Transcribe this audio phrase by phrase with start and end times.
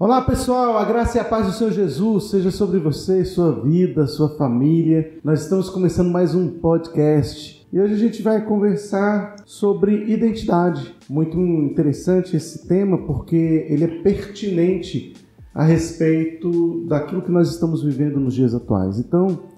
[0.00, 4.06] Olá pessoal, a graça e a paz do Senhor Jesus seja sobre você, sua vida,
[4.06, 5.18] sua família.
[5.22, 10.96] Nós estamos começando mais um podcast e hoje a gente vai conversar sobre identidade.
[11.06, 15.12] Muito interessante esse tema porque ele é pertinente
[15.54, 18.98] a respeito daquilo que nós estamos vivendo nos dias atuais.
[18.98, 19.49] Então,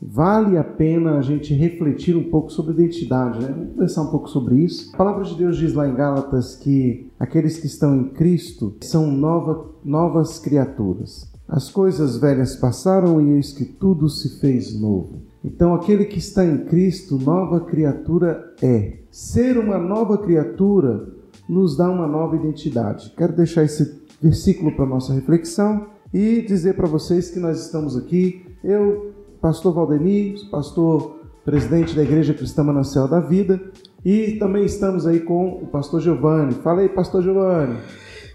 [0.00, 3.52] Vale a pena a gente refletir um pouco sobre identidade, né?
[3.52, 4.90] Vamos conversar um pouco sobre isso.
[4.94, 9.10] A palavra de Deus diz lá em Gálatas que aqueles que estão em Cristo são
[9.10, 11.30] nova, novas criaturas.
[11.48, 15.22] As coisas velhas passaram e eis que tudo se fez novo.
[15.42, 18.98] Então, aquele que está em Cristo, nova criatura é.
[19.10, 21.08] Ser uma nova criatura
[21.48, 23.12] nos dá uma nova identidade.
[23.16, 28.44] Quero deixar esse versículo para nossa reflexão e dizer para vocês que nós estamos aqui.
[28.62, 33.60] Eu pastor Valdemir, pastor presidente da Igreja Cristã Manancial da Vida,
[34.04, 36.54] e também estamos aí com o pastor Giovanni.
[36.54, 37.78] Fala aí, pastor Giovanni.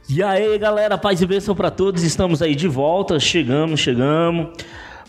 [0.09, 2.03] E aí, galera, paz e bênção para todos.
[2.03, 4.49] Estamos aí de volta, chegamos, chegamos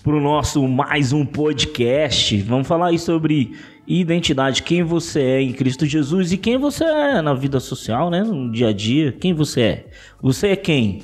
[0.02, 2.36] para o nosso mais um podcast.
[2.42, 7.22] Vamos falar aí sobre identidade, quem você é em Cristo Jesus e quem você é
[7.22, 9.12] na vida social, né, no dia a dia.
[9.12, 9.86] Quem você é?
[10.22, 11.02] Você é quem?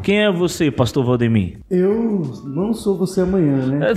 [0.00, 1.58] Quem é você, pastor Valdemir?
[1.70, 3.88] Eu não sou você amanhã, né?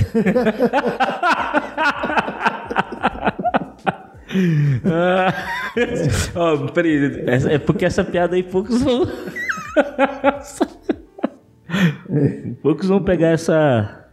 [4.86, 5.34] ah,
[6.36, 9.06] oh, peraí, é porque essa piada aí poucos vão.
[12.62, 14.08] poucos vão pegar essa.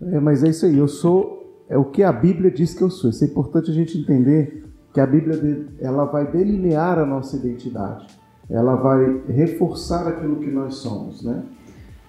[0.00, 1.64] É, mas é isso aí, eu sou.
[1.68, 3.10] É o que a Bíblia diz que eu sou.
[3.10, 8.06] Isso é importante a gente entender que a Bíblia ela vai delinear a nossa identidade
[8.48, 11.42] ela vai reforçar aquilo que nós somos, né?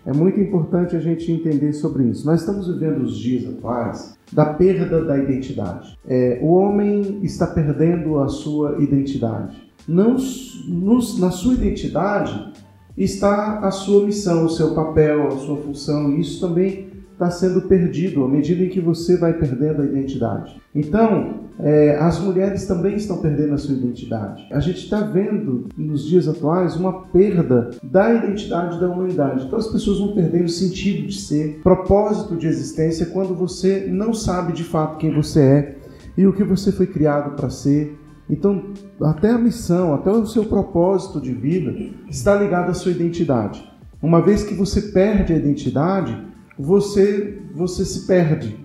[0.05, 2.27] É muito importante a gente entender sobre isso.
[2.27, 5.97] Nós estamos vivendo os dias atuais da perda da identidade.
[6.07, 9.65] É, o homem está perdendo a sua identidade.
[9.87, 10.15] Não,
[10.67, 12.53] no, na sua identidade
[12.95, 16.15] está a sua missão, o seu papel, a sua função.
[16.15, 16.84] Isso também
[17.15, 20.61] está sendo perdido à medida em que você vai perdendo a identidade.
[20.73, 24.45] Então, é, as mulheres também estão perdendo a sua identidade.
[24.51, 29.45] A gente está vendo nos dias atuais uma perda da identidade da humanidade.
[29.45, 34.13] Então as pessoas vão perdendo o sentido de ser, propósito de existência, quando você não
[34.13, 35.77] sabe de fato quem você é
[36.17, 37.97] e o que você foi criado para ser.
[38.29, 41.73] Então, até a missão, até o seu propósito de vida
[42.09, 43.63] está ligado à sua identidade.
[44.01, 48.57] Uma vez que você perde a identidade, você você se perde.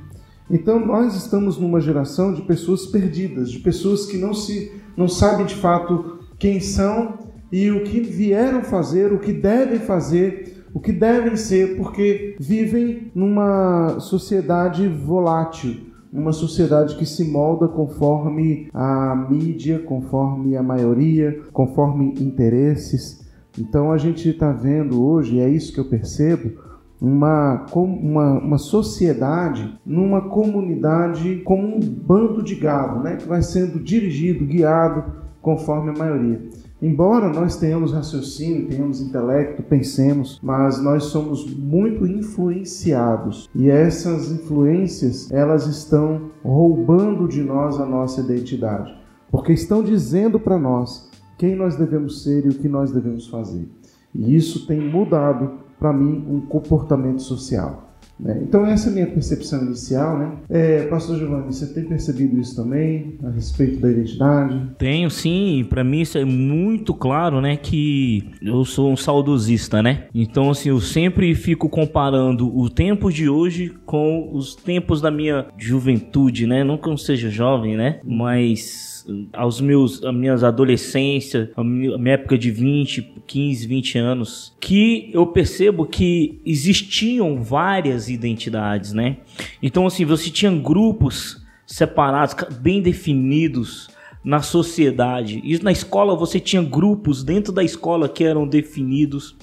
[0.51, 5.47] Então nós estamos numa geração de pessoas perdidas, de pessoas que não se não sabem
[5.47, 7.19] de fato quem são
[7.53, 13.11] e o que vieram fazer, o que devem fazer, o que devem ser, porque vivem
[13.15, 22.15] numa sociedade volátil, uma sociedade que se molda conforme a mídia, conforme a maioria, conforme
[22.21, 23.29] interesses.
[23.59, 26.53] Então a gente está vendo hoje, e é isso que eu percebo,
[27.01, 33.81] uma, uma, uma sociedade numa comunidade como um bando de gado, né, que vai sendo
[33.81, 35.05] dirigido, guiado
[35.41, 36.41] conforme a maioria.
[36.83, 45.31] Embora nós tenhamos raciocínio, tenhamos intelecto, pensemos, mas nós somos muito influenciados e essas influências
[45.31, 48.95] elas estão roubando de nós a nossa identidade,
[49.31, 53.69] porque estão dizendo para nós quem nós devemos ser e o que nós devemos fazer.
[54.15, 57.91] E isso tem mudado para mim, um comportamento social.
[58.23, 58.39] Né?
[58.43, 60.19] Então, essa é a minha percepção inicial.
[60.19, 60.33] Né?
[60.51, 64.71] É, Pastor Giovanni, você tem percebido isso também a respeito da identidade?
[64.79, 67.57] Tenho sim, para mim isso é muito claro, né?
[67.57, 70.05] Que eu sou um saudosista, né?
[70.15, 75.47] Então, assim, eu sempre fico comparando o tempo de hoje com os tempos da minha
[75.57, 76.63] juventude, né?
[76.63, 78.01] Não que eu seja jovem, né?
[78.05, 79.00] Mas
[79.33, 85.27] aos meus, a minhas adolescência, a minha época de 20, 15, 20 anos, que eu
[85.27, 89.19] percebo que existiam várias identidades, né?
[89.63, 93.89] Então, assim, você tinha grupos separados, bem definidos
[94.25, 95.41] na sociedade.
[95.45, 99.37] E na escola você tinha grupos dentro da escola que eram definidos.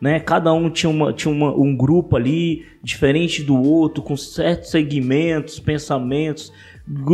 [0.00, 0.18] Né?
[0.20, 5.58] Cada um tinha, uma, tinha uma, um grupo ali diferente do outro, com certos segmentos,
[5.58, 6.52] pensamentos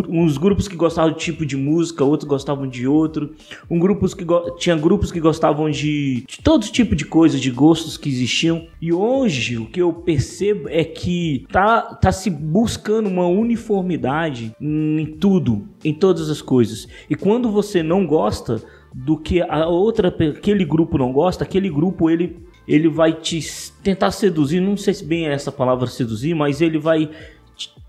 [0.08, 3.34] uns grupos que gostavam de tipo de música, outros gostavam de outro.
[3.70, 4.24] Um grupos que
[4.58, 8.66] tinha grupos que gostavam de, de todo tipo de coisa, de gostos que existiam.
[8.80, 15.16] E hoje o que eu percebo é que tá, tá se buscando uma uniformidade em
[15.20, 16.88] tudo, em todas as coisas.
[17.10, 18.62] E quando você não gosta
[18.94, 23.40] do que a outra aquele grupo não gosta, aquele grupo ele ele vai te
[23.82, 27.08] tentar seduzir, não sei se bem é essa palavra seduzir, mas ele vai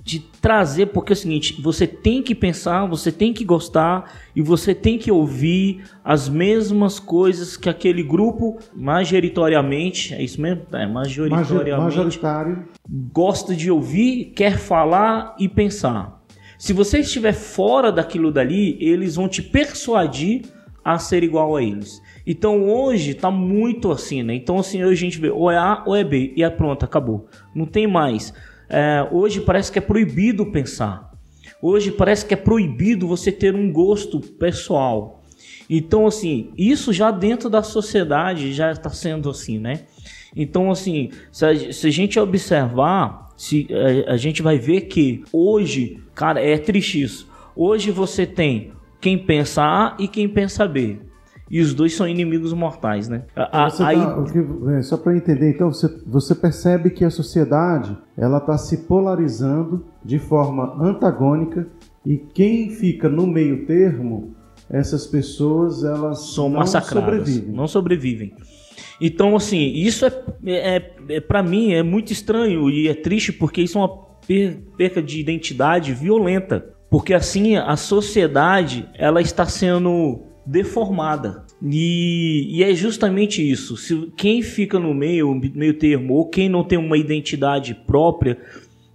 [0.01, 4.41] de trazer, porque é o seguinte, você tem que pensar, você tem que gostar e
[4.41, 10.61] você tem que ouvir as mesmas coisas que aquele grupo majoritariamente, é isso mesmo?
[10.71, 12.65] É, majoritariamente Majoritário.
[13.11, 16.23] gosta de ouvir, quer falar e pensar.
[16.57, 20.43] Se você estiver fora daquilo dali, eles vão te persuadir
[20.83, 22.01] a ser igual a eles.
[22.25, 24.33] Então hoje tá muito assim, né?
[24.33, 26.85] Então assim, hoje a gente vê ou é A ou é B e é pronto,
[26.85, 27.27] acabou.
[27.53, 28.33] Não tem mais.
[28.69, 31.11] É, hoje parece que é proibido pensar.
[31.61, 35.23] Hoje parece que é proibido você ter um gosto pessoal.
[35.69, 39.81] Então, assim, isso já dentro da sociedade já está sendo assim, né?
[40.35, 44.81] Então, assim, se a, se a gente observar, se, a, é, a gente vai ver
[44.81, 47.27] que hoje, cara, é triste isso.
[47.55, 48.71] Hoje você tem
[49.01, 50.99] quem pensa A e quem pensa B.
[51.49, 53.23] E os dois são inimigos mortais, né?
[53.35, 53.97] A, tá, aí...
[54.77, 59.85] é, só para entender, então, você, você percebe que a sociedade ela está se polarizando
[60.03, 61.67] de forma antagônica
[62.05, 64.35] e quem fica no meio termo,
[64.69, 67.55] essas pessoas elas são não massacradas, sobrevivem.
[67.55, 68.33] não sobrevivem.
[68.99, 70.11] Então, assim, isso é,
[70.45, 74.07] é, é para mim é muito estranho e é triste porque isso é uma
[74.77, 81.45] perca de identidade violenta, porque assim a sociedade ela está sendo deformada.
[81.61, 83.75] E, e, é justamente isso.
[83.75, 88.37] Se quem fica no meio, meio termo, ou quem não tem uma identidade própria,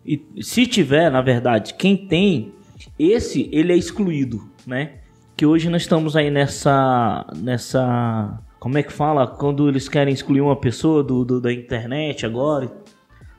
[0.04, 2.52] e se tiver, na verdade, quem tem,
[2.99, 4.94] esse ele é excluído, né?
[5.37, 10.40] Que hoje nós estamos aí nessa nessa como é que fala quando eles querem excluir
[10.40, 12.72] uma pessoa do, do da internet agora,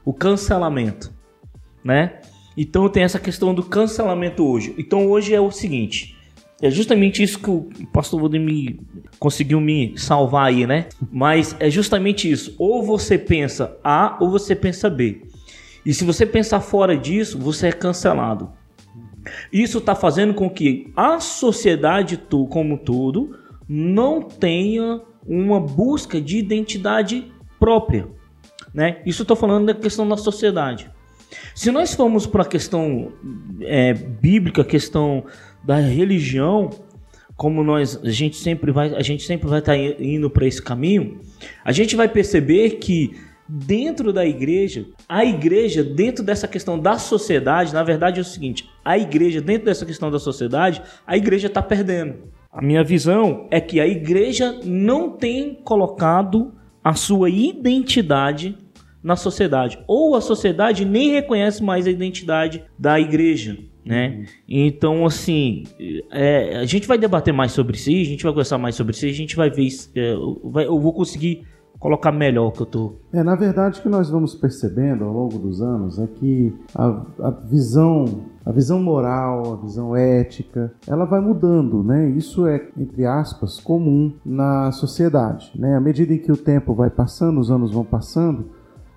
[0.05, 1.11] o cancelamento,
[1.83, 2.19] né?
[2.55, 4.75] Então tem essa questão do cancelamento hoje.
[4.77, 6.12] Então hoje é o seguinte,
[6.63, 8.77] é justamente isso que o pastor Valdemir
[9.19, 10.87] conseguiu me salvar aí, né?
[11.11, 12.55] Mas é justamente isso.
[12.57, 15.23] Ou você pensa A ou você pensa B.
[15.85, 18.49] E se você pensar fora disso, você é cancelado.
[19.51, 22.17] Isso está fazendo com que a sociedade
[22.49, 23.37] como todo
[23.67, 27.29] não tenha uma busca de identidade
[27.59, 28.07] própria.
[28.73, 29.01] Né?
[29.05, 30.89] Isso estou falando da questão da sociedade.
[31.53, 33.11] Se nós formos para a questão
[33.59, 35.25] é, bíblica, questão
[35.63, 36.69] da religião,
[37.35, 40.61] como nós a gente sempre vai a gente sempre vai estar tá indo para esse
[40.61, 41.19] caminho,
[41.63, 43.15] a gente vai perceber que
[43.47, 48.69] dentro da igreja, a igreja dentro dessa questão da sociedade, na verdade é o seguinte,
[48.83, 52.31] a igreja dentro dessa questão da sociedade, a igreja está perdendo.
[52.51, 58.57] A minha visão é que a igreja não tem colocado a sua identidade
[59.01, 64.25] na sociedade, ou a sociedade nem reconhece mais a identidade da igreja né?
[64.47, 65.63] Então, assim,
[66.11, 69.07] é, a gente vai debater mais sobre si, a gente vai conversar mais sobre si,
[69.07, 71.45] a gente vai ver, é, vai, eu vou conseguir
[71.79, 72.95] colocar melhor o que eu tô.
[73.11, 77.05] É, na verdade, o que nós vamos percebendo ao longo dos anos é que a,
[77.19, 82.09] a visão a visão moral, a visão ética, ela vai mudando, né?
[82.09, 85.75] Isso é, entre aspas, comum na sociedade, né?
[85.75, 88.49] À medida em que o tempo vai passando, os anos vão passando,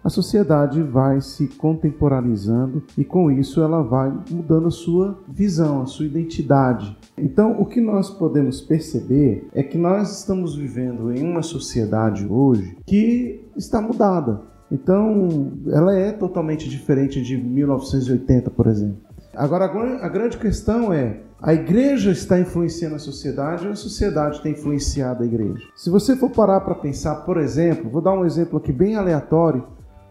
[0.06, 5.86] a sociedade vai se contemporaneizando e com isso ela vai mudando a sua visão, a
[5.86, 6.96] sua identidade.
[7.18, 12.76] Então, o que nós podemos perceber é que nós estamos vivendo em uma sociedade hoje
[12.86, 14.42] que está mudada.
[14.70, 18.98] Então, ela é totalmente diferente de 1980, por exemplo.
[19.34, 24.52] Agora, a grande questão é: a igreja está influenciando a sociedade ou a sociedade tem
[24.52, 25.66] influenciado a igreja?
[25.74, 29.64] Se você for parar para pensar, por exemplo, vou dar um exemplo aqui bem aleatório,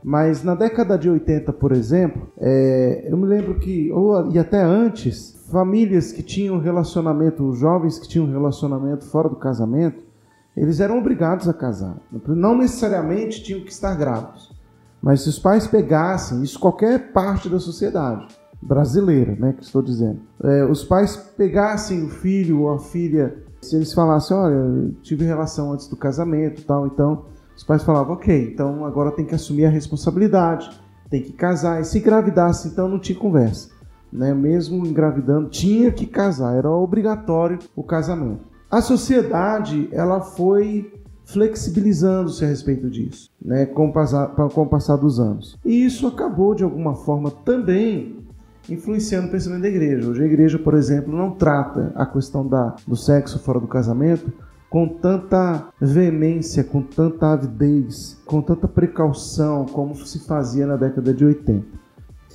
[0.07, 4.61] mas na década de 80, por exemplo, é, eu me lembro que, ou, e até
[4.61, 10.03] antes, famílias que tinham relacionamento, jovens que tinham relacionamento fora do casamento,
[10.55, 11.97] eles eram obrigados a casar.
[12.27, 14.53] Não necessariamente tinham que estar grávidos.
[15.01, 18.27] Mas se os pais pegassem, isso qualquer parte da sociedade
[18.61, 23.75] brasileira, né, que estou dizendo, é, os pais pegassem o filho ou a filha, se
[23.75, 28.85] eles falassem, olha, tive relação antes do casamento, tal, então os pais falavam, ok, então
[28.85, 30.69] agora tem que assumir a responsabilidade,
[31.09, 31.81] tem que casar.
[31.81, 33.69] E se engravidasse, então não tinha conversa.
[34.11, 34.33] Né?
[34.33, 38.41] Mesmo engravidando, tinha que casar, era obrigatório o casamento.
[38.69, 40.91] A sociedade ela foi
[41.25, 45.57] flexibilizando-se a respeito disso, né, com, o passar, com o passar dos anos.
[45.65, 48.23] E isso acabou, de alguma forma, também
[48.69, 50.09] influenciando o pensamento da igreja.
[50.09, 54.31] Hoje a igreja, por exemplo, não trata a questão da, do sexo fora do casamento
[54.75, 61.23] com tanta veemência, com tanta avidez, com tanta precaução como se fazia na década de
[61.23, 61.65] 80.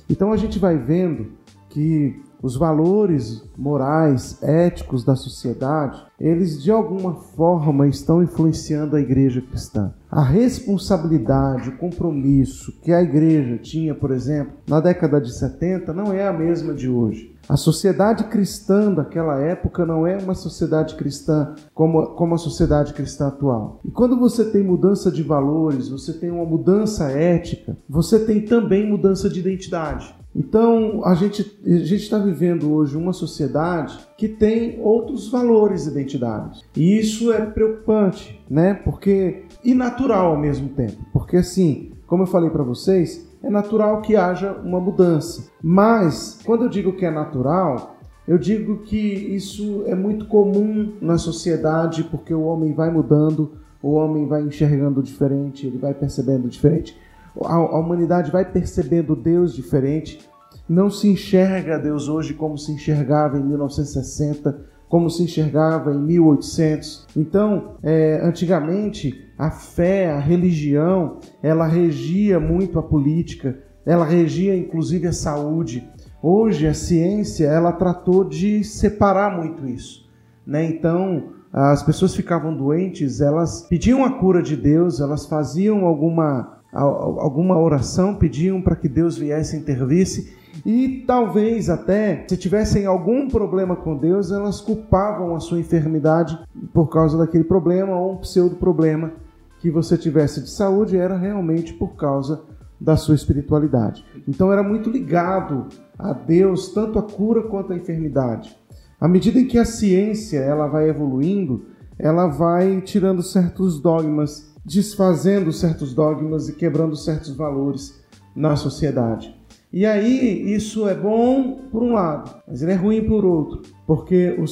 [0.09, 1.33] Então a gente vai vendo
[1.69, 9.39] que os valores morais, éticos da sociedade, eles de alguma forma estão influenciando a igreja
[9.39, 9.93] cristã.
[10.09, 16.11] a responsabilidade, o compromisso que a igreja tinha, por exemplo, na década de 70, não
[16.11, 17.30] é a mesma de hoje.
[17.47, 23.27] A sociedade cristã daquela época não é uma sociedade cristã como, como a sociedade cristã
[23.27, 23.79] atual.
[23.83, 28.87] E quando você tem mudança de valores, você tem uma mudança ética, você tem também
[28.87, 30.15] mudança de identidade.
[30.33, 36.63] Então, a gente a está vivendo hoje uma sociedade que tem outros valores identitários.
[36.75, 38.73] E isso é preocupante, né?
[38.73, 41.05] Porque e natural ao mesmo tempo.
[41.11, 45.49] Porque assim, como eu falei para vocês, é natural que haja uma mudança.
[45.61, 47.95] Mas quando eu digo que é natural,
[48.27, 53.93] eu digo que isso é muito comum na sociedade porque o homem vai mudando, o
[53.93, 56.97] homem vai enxergando diferente, ele vai percebendo diferente.
[57.43, 60.19] A, humanidade vai percebendo Deus diferente.
[60.67, 67.07] Não se enxerga Deus hoje como se enxergava em 1960, como se enxergava em 1800.
[67.15, 75.07] Então, é, antigamente, a fé, a religião, ela regia muito a política, ela regia inclusive
[75.07, 75.89] a saúde.
[76.21, 80.11] Hoje, a ciência, ela tratou de separar muito isso.
[80.45, 80.65] Né?
[80.65, 87.57] Então, as pessoas ficavam doentes, elas pediam a cura de Deus, elas faziam alguma, alguma
[87.57, 93.75] oração, pediam para que Deus viesse e intervisse e talvez até, se tivessem algum problema
[93.75, 96.37] com Deus, elas culpavam a sua enfermidade
[96.73, 99.13] por causa daquele problema ou um pseudo problema
[99.59, 102.43] que você tivesse de saúde era realmente por causa
[102.79, 104.03] da sua espiritualidade.
[104.27, 105.67] Então era muito ligado
[105.97, 108.57] a Deus, tanto a cura quanto a enfermidade.
[108.99, 111.65] À medida em que a ciência ela vai evoluindo,
[111.97, 118.01] ela vai tirando certos dogmas, desfazendo certos dogmas e quebrando certos valores
[118.35, 119.39] na sociedade.
[119.73, 124.35] E aí isso é bom por um lado, mas ele é ruim por outro, porque
[124.37, 124.43] o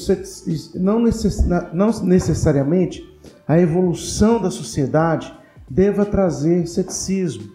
[0.79, 3.05] não, necess, não necessariamente
[3.45, 5.33] a evolução da sociedade
[5.69, 7.51] deva trazer ceticismo.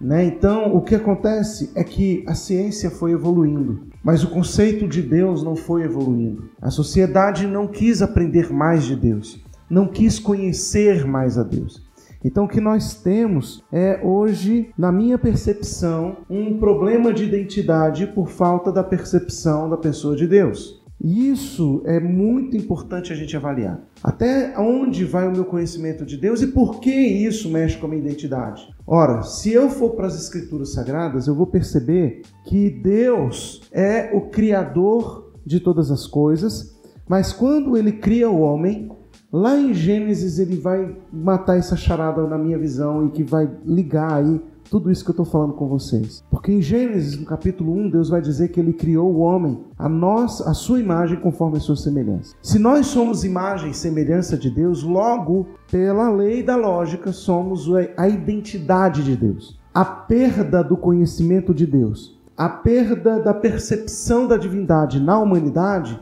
[0.00, 0.24] Né?
[0.24, 5.44] Então, o que acontece é que a ciência foi evoluindo, mas o conceito de Deus
[5.44, 6.48] não foi evoluindo.
[6.60, 11.88] A sociedade não quis aprender mais de Deus, não quis conhecer mais a Deus.
[12.24, 18.28] Então, o que nós temos é hoje, na minha percepção, um problema de identidade por
[18.28, 20.80] falta da percepção da pessoa de Deus.
[21.02, 23.80] E isso é muito importante a gente avaliar.
[24.04, 27.88] Até onde vai o meu conhecimento de Deus e por que isso mexe com a
[27.88, 28.68] minha identidade?
[28.86, 34.28] Ora, se eu for para as Escrituras Sagradas, eu vou perceber que Deus é o
[34.28, 38.90] Criador de todas as coisas, mas quando ele cria o homem,
[39.32, 44.14] Lá em Gênesis ele vai matar essa charada na minha visão e que vai ligar
[44.14, 46.24] aí tudo isso que eu estou falando com vocês.
[46.28, 49.88] Porque em Gênesis, no capítulo 1, Deus vai dizer que ele criou o homem, a
[49.88, 52.34] nós, a sua imagem conforme a sua semelhança.
[52.42, 58.08] Se nós somos imagem e semelhança de Deus, logo, pela lei da lógica, somos a
[58.08, 59.60] identidade de Deus.
[59.72, 66.00] A perda do conhecimento de Deus, a perda da percepção da divindade na humanidade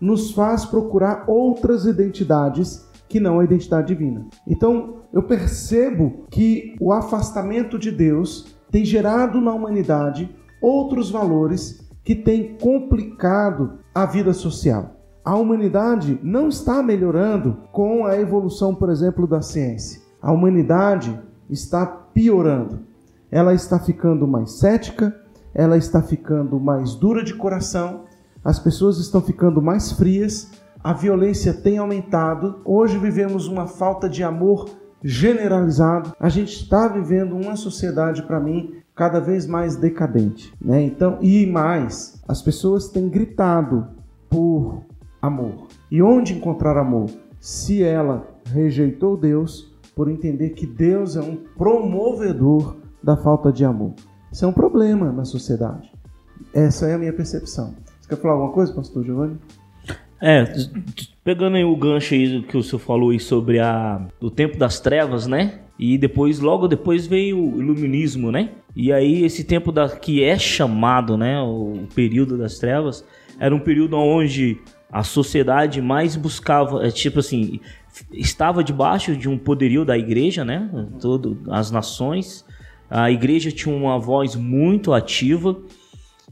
[0.00, 4.26] nos faz procurar outras identidades que não a identidade divina.
[4.46, 12.14] Então, eu percebo que o afastamento de Deus tem gerado na humanidade outros valores que
[12.14, 14.96] têm complicado a vida social.
[15.24, 20.00] A humanidade não está melhorando com a evolução, por exemplo, da ciência.
[20.22, 21.18] A humanidade
[21.50, 22.80] está piorando.
[23.30, 25.14] Ela está ficando mais cética,
[25.52, 28.04] ela está ficando mais dura de coração
[28.46, 32.60] as pessoas estão ficando mais frias, a violência tem aumentado.
[32.64, 34.70] Hoje vivemos uma falta de amor
[35.02, 36.12] generalizado.
[36.20, 40.80] A gente está vivendo uma sociedade, para mim, cada vez mais decadente, né?
[40.80, 43.88] Então, e mais, as pessoas têm gritado
[44.30, 44.84] por
[45.20, 45.66] amor.
[45.90, 47.10] E onde encontrar amor?
[47.40, 53.94] Se ela rejeitou Deus por entender que Deus é um promovedor da falta de amor.
[54.30, 55.92] Isso é um problema na sociedade.
[56.54, 57.74] Essa é a minha percepção.
[58.06, 59.36] Você quer falar alguma coisa, pastor Giovanni?
[60.22, 60.44] É,
[61.24, 64.78] pegando aí o gancho aí que o senhor falou aí sobre a, o tempo das
[64.78, 65.60] trevas, né?
[65.76, 68.50] E depois, logo depois veio o iluminismo, né?
[68.76, 73.04] E aí esse tempo da, que é chamado, né, o período das trevas,
[73.40, 74.58] era um período onde
[74.90, 77.60] a sociedade mais buscava, é, tipo assim,
[78.12, 80.70] estava debaixo de um poderio da igreja, né?
[81.00, 82.44] Todo, as nações.
[82.88, 85.56] A igreja tinha uma voz muito ativa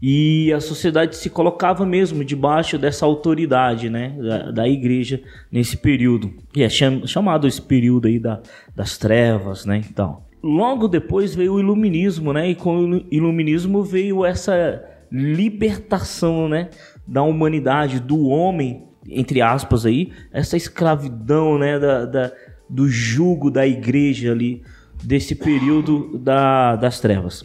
[0.03, 6.33] e a sociedade se colocava mesmo debaixo dessa autoridade, né, da, da igreja nesse período.
[6.55, 8.41] E é cham, chamado esse período aí da,
[8.75, 10.23] das trevas, né, então.
[10.43, 16.71] Logo depois veio o iluminismo, né, e com o iluminismo veio essa libertação, né,
[17.07, 22.33] da humanidade, do homem, entre aspas aí, essa escravidão, né, da, da
[22.69, 24.63] do jugo da igreja ali,
[25.03, 27.45] desse período da, das trevas.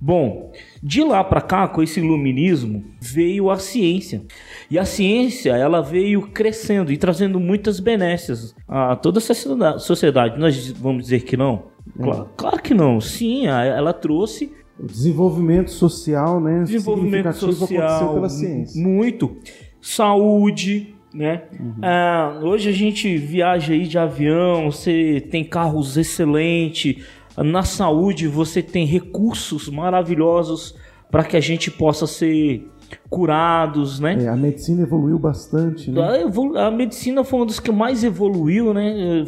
[0.00, 0.50] Bom,
[0.82, 4.22] de lá para cá, com esse iluminismo, veio a ciência.
[4.70, 9.34] E a ciência, ela veio crescendo e trazendo muitas benesses a toda essa
[9.78, 10.38] sociedade.
[10.38, 11.64] Nós vamos dizer que não?
[11.96, 13.00] Claro, claro que não.
[13.00, 16.62] Sim, ela trouxe o desenvolvimento social, né?
[16.62, 18.82] Desenvolvimento social pela ciência.
[18.82, 19.36] Muito.
[19.82, 21.42] Saúde, né?
[21.58, 21.74] Uhum.
[21.82, 27.04] Ah, hoje a gente viaja aí de avião, você tem carros excelentes.
[27.42, 30.74] Na saúde você tem recursos maravilhosos
[31.10, 32.68] para que a gente possa ser
[33.08, 34.24] curados, né?
[34.24, 36.00] É, a medicina evoluiu bastante, né?
[36.56, 39.24] A, a, medicina foi uma das que mais evoluiu, né?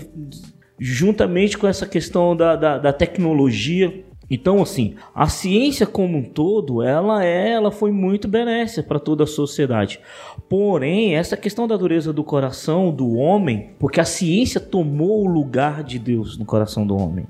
[0.79, 4.05] Juntamente com essa questão da, da, da tecnologia.
[4.31, 9.25] Então, assim, a ciência como um todo, ela é, ela foi muito benéfica para toda
[9.25, 10.01] a sociedade.
[10.49, 15.85] Porém, essa questão da dureza do coração do homem, porque a ciência tomou o lugar
[15.85, 17.27] de Deus no coração do homem.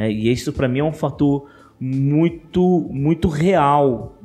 [0.00, 1.46] É, e isso para mim é um fator
[1.78, 4.18] muito, muito real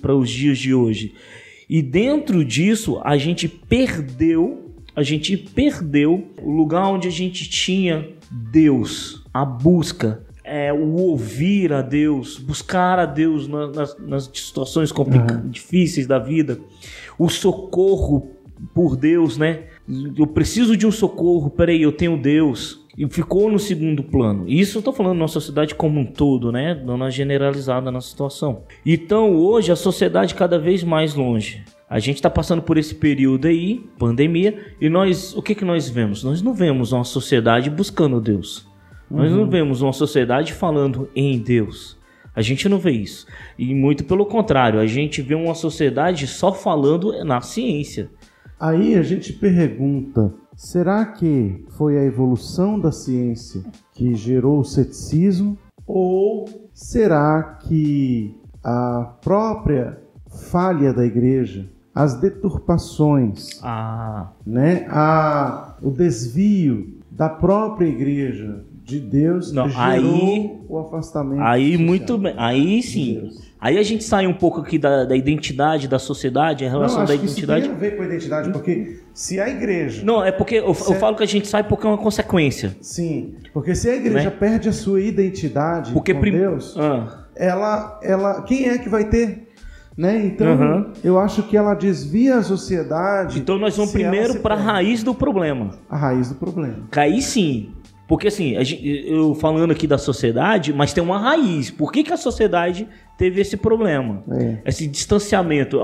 [0.00, 1.14] para os dias de hoje.
[1.68, 8.08] E dentro disso, a gente perdeu, a gente perdeu o lugar onde a gente tinha
[8.30, 15.50] Deus, a busca, é, o ouvir a Deus, buscar a Deus nas, nas situações uhum.
[15.50, 16.60] difíceis da vida,
[17.18, 18.30] o socorro
[18.72, 19.64] por Deus, né?
[20.16, 22.85] Eu preciso de um socorro, peraí, eu tenho Deus.
[22.96, 24.48] E ficou no segundo plano.
[24.48, 26.74] Isso eu estou falando na sociedade como um todo, né?
[26.74, 28.62] Dando generalizada na situação.
[28.84, 31.62] Então hoje a sociedade cada vez mais longe.
[31.88, 35.88] A gente está passando por esse período aí, pandemia, e nós, o que que nós
[35.88, 36.24] vemos?
[36.24, 38.66] Nós não vemos uma sociedade buscando Deus.
[39.08, 39.50] Nós não uhum.
[39.50, 41.96] vemos uma sociedade falando em Deus.
[42.34, 43.26] A gente não vê isso.
[43.56, 48.10] E muito pelo contrário, a gente vê uma sociedade só falando na ciência.
[48.58, 55.58] Aí a gente pergunta: será que foi a evolução da ciência que gerou o ceticismo?
[55.86, 58.34] Ou será que
[58.64, 60.00] a própria
[60.50, 64.32] falha da igreja, as deturpações, ah.
[64.44, 71.42] né, a, o desvio da própria igreja de Deus Não, aí, o afastamento.
[71.42, 73.30] Aí muito bem, aí sim.
[73.60, 77.06] Aí a gente sai um pouco aqui da, da identidade da sociedade, a relação Não,
[77.06, 77.62] da identidade.
[77.62, 80.04] isso tem a ver com a identidade, porque se a igreja.
[80.04, 82.76] Não, é porque eu, eu falo que a gente sai porque é uma consequência.
[82.80, 84.36] Sim, porque se a igreja né?
[84.38, 86.38] perde a sua identidade porque com prim...
[86.38, 87.24] Deus, ah.
[87.34, 89.48] ela, ela, quem é que vai ter?
[89.96, 90.26] Né?
[90.26, 90.92] Então, uhum.
[91.02, 93.40] eu acho que ela desvia a sociedade.
[93.40, 95.70] Então, nós vamos primeiro para a raiz do problema.
[95.88, 96.86] A raiz do problema.
[96.90, 97.70] Cair sim.
[98.06, 98.54] Porque assim,
[99.04, 101.70] eu falando aqui da sociedade, mas tem uma raiz.
[101.70, 102.88] Por que, que a sociedade
[103.18, 104.22] teve esse problema?
[104.30, 104.58] É.
[104.64, 105.80] Esse distanciamento.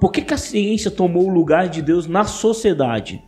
[0.00, 3.22] Por que, que a ciência tomou o lugar de Deus na sociedade?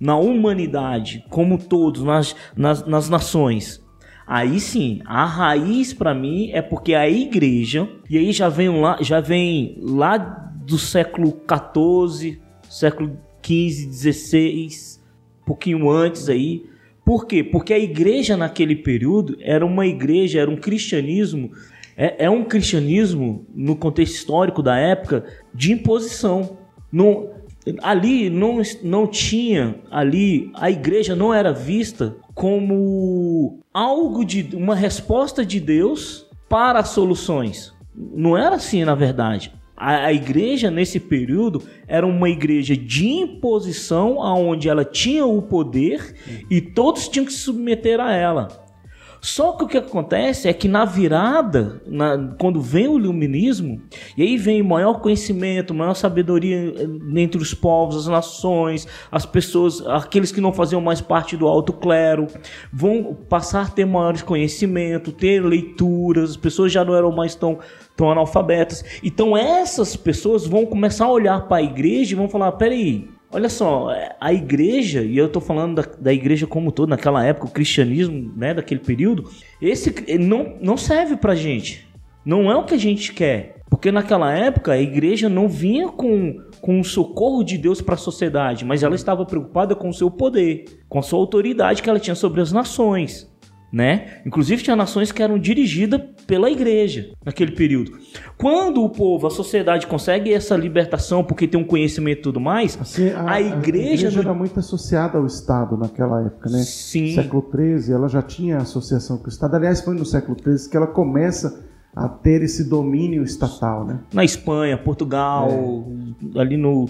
[0.00, 3.80] Na humanidade, como todos, nas, nas, nas nações.
[4.26, 8.96] Aí sim, a raiz para mim é porque a igreja, e aí já vem lá,
[9.00, 15.02] já vem lá do século 14, século 15, 16,
[15.42, 16.64] um pouquinho antes aí,
[17.04, 17.42] por quê?
[17.42, 21.50] Porque a igreja naquele período era uma igreja, era um cristianismo,
[21.96, 26.56] é, é um cristianismo, no contexto histórico da época, de imposição.
[26.90, 27.30] Não,
[27.82, 35.44] ali não, não tinha, ali a igreja não era vista como algo de uma resposta
[35.44, 37.72] de Deus para soluções.
[37.94, 39.52] Não era assim, na verdade.
[39.84, 46.14] A, a, igreja nesse período era uma igreja de imposição, aonde ela tinha o poder
[46.48, 48.61] e todos tinham que se submeter a ela.
[49.24, 53.80] Só que o que acontece é que na virada, na, quando vem o iluminismo,
[54.16, 56.74] e aí vem maior conhecimento, maior sabedoria
[57.14, 61.72] entre os povos, as nações, as pessoas, aqueles que não faziam mais parte do alto
[61.72, 62.26] clero,
[62.72, 67.60] vão passar a ter maiores conhecimento, ter leituras, as pessoas já não eram mais tão,
[67.96, 68.84] tão analfabetas.
[69.04, 73.48] Então essas pessoas vão começar a olhar para a igreja e vão falar: peraí, Olha
[73.48, 73.88] só,
[74.20, 78.30] a igreja, e eu estou falando da, da, igreja como todo, naquela época, o cristianismo,
[78.36, 81.88] né, daquele período, esse não, não serve pra gente.
[82.26, 83.56] Não é o que a gente quer.
[83.70, 87.98] Porque naquela época a igreja não vinha com, com o socorro de Deus para a
[87.98, 91.98] sociedade, mas ela estava preocupada com o seu poder, com a sua autoridade que ela
[91.98, 93.31] tinha sobre as nações
[93.72, 94.20] né?
[94.26, 97.98] Inclusive tinha nações que eram dirigidas pela igreja naquele período.
[98.36, 102.78] Quando o povo, a sociedade consegue essa libertação porque tem um conhecimento e tudo mais,
[102.80, 106.58] assim, a, a, igreja, a igreja era muito associada ao Estado naquela época, né?
[106.62, 107.14] Sim.
[107.14, 109.56] Século XIII, ela já tinha associação com o Estado.
[109.56, 111.64] Aliás, foi no século XIII que ela começa
[111.96, 114.00] a ter esse domínio estatal, né?
[114.12, 115.48] Na Espanha, Portugal,
[116.34, 116.40] é.
[116.40, 116.88] ali no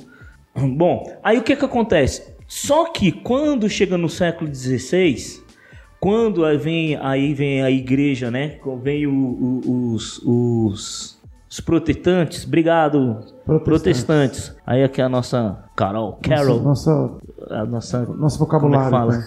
[0.54, 2.34] Bom, aí o que que acontece?
[2.46, 5.41] Só que quando chega no século XVI,
[6.02, 8.58] quando vem aí vem a igreja, né?
[8.82, 13.62] Vem o, o, os, os, os protestantes, obrigado, protestantes.
[13.62, 14.56] protestantes.
[14.66, 16.90] Aí aqui é a nossa Carol, Carol, nossa,
[17.50, 18.90] a nossa, nosso vocabulário.
[18.90, 19.16] Como é?
[19.16, 19.24] Né?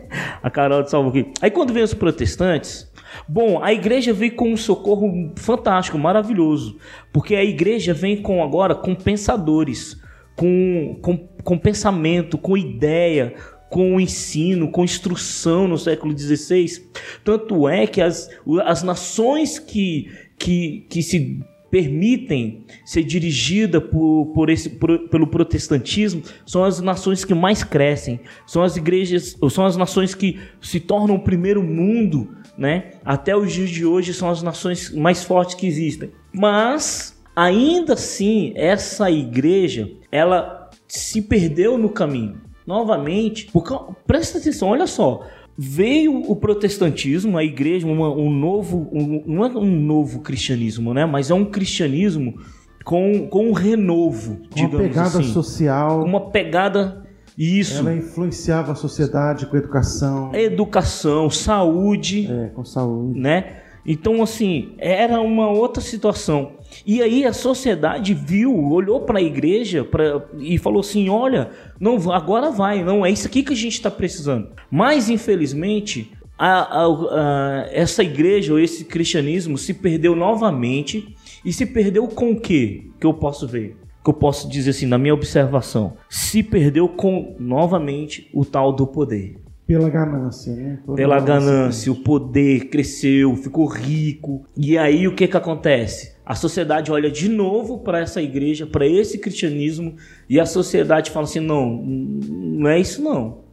[0.42, 1.30] a Carol de Salvo aqui.
[1.42, 2.90] Aí quando vem os protestantes,
[3.28, 6.78] Bom, a igreja vem com um socorro fantástico, maravilhoso,
[7.12, 10.00] porque a igreja vem com agora com pensadores,
[10.36, 13.34] com, com, com pensamento, com ideia,
[13.68, 16.84] com ensino, com instrução no século XVI.
[17.24, 18.30] Tanto é que as,
[18.64, 26.22] as nações que, que, que se permitem ser dirigidas por, por esse, por, pelo protestantismo
[26.46, 31.16] são as nações que mais crescem, são as igrejas, são as nações que se tornam
[31.16, 32.92] o primeiro mundo, né?
[33.04, 36.10] Até os dias de hoje são as nações mais fortes que existem.
[36.32, 43.74] Mas ainda assim, essa igreja, ela se perdeu no caminho novamente, porque
[44.06, 45.26] presta atenção, olha só,
[45.56, 51.06] veio o protestantismo, a igreja, uma, um novo, um, não é um novo cristianismo, né?
[51.06, 52.38] Mas é um cristianismo
[52.84, 57.06] com, com um renovo, uma pegada assim, social, uma pegada
[57.38, 57.78] isso.
[57.78, 63.62] Ela influenciava a sociedade com educação, educação, saúde, é, com saúde, né?
[63.86, 66.57] Então assim era uma outra situação.
[66.86, 72.10] E aí a sociedade viu, olhou para a igreja pra, e falou assim: olha, não
[72.12, 74.48] agora vai, não é isso aqui que a gente está precisando.
[74.70, 81.66] Mas infelizmente a, a, a, essa igreja ou esse cristianismo se perdeu novamente e se
[81.66, 82.84] perdeu com o quê?
[83.00, 87.34] Que eu posso ver, que eu posso dizer assim na minha observação, se perdeu com
[87.38, 89.36] novamente o tal do poder.
[89.68, 90.78] Pela ganância, né?
[90.82, 94.46] Por Pela ganância, o poder cresceu, ficou rico.
[94.56, 96.16] E aí o que que acontece?
[96.24, 99.94] A sociedade olha de novo para essa igreja, para esse cristianismo,
[100.26, 103.44] e a sociedade fala assim: não, não é isso não.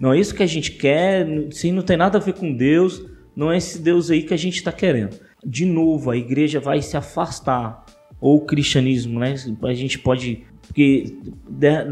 [0.00, 3.04] Não é isso que a gente quer, sim, não tem nada a ver com Deus,
[3.36, 5.18] não é esse Deus aí que a gente está querendo.
[5.44, 7.84] De novo, a igreja vai se afastar,
[8.18, 9.34] ou o cristianismo, né?
[9.62, 11.16] A gente pode porque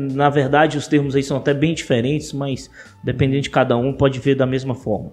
[0.05, 2.71] na verdade os termos aí são até bem diferentes, mas
[3.03, 5.13] dependendo de cada um pode ver da mesma forma.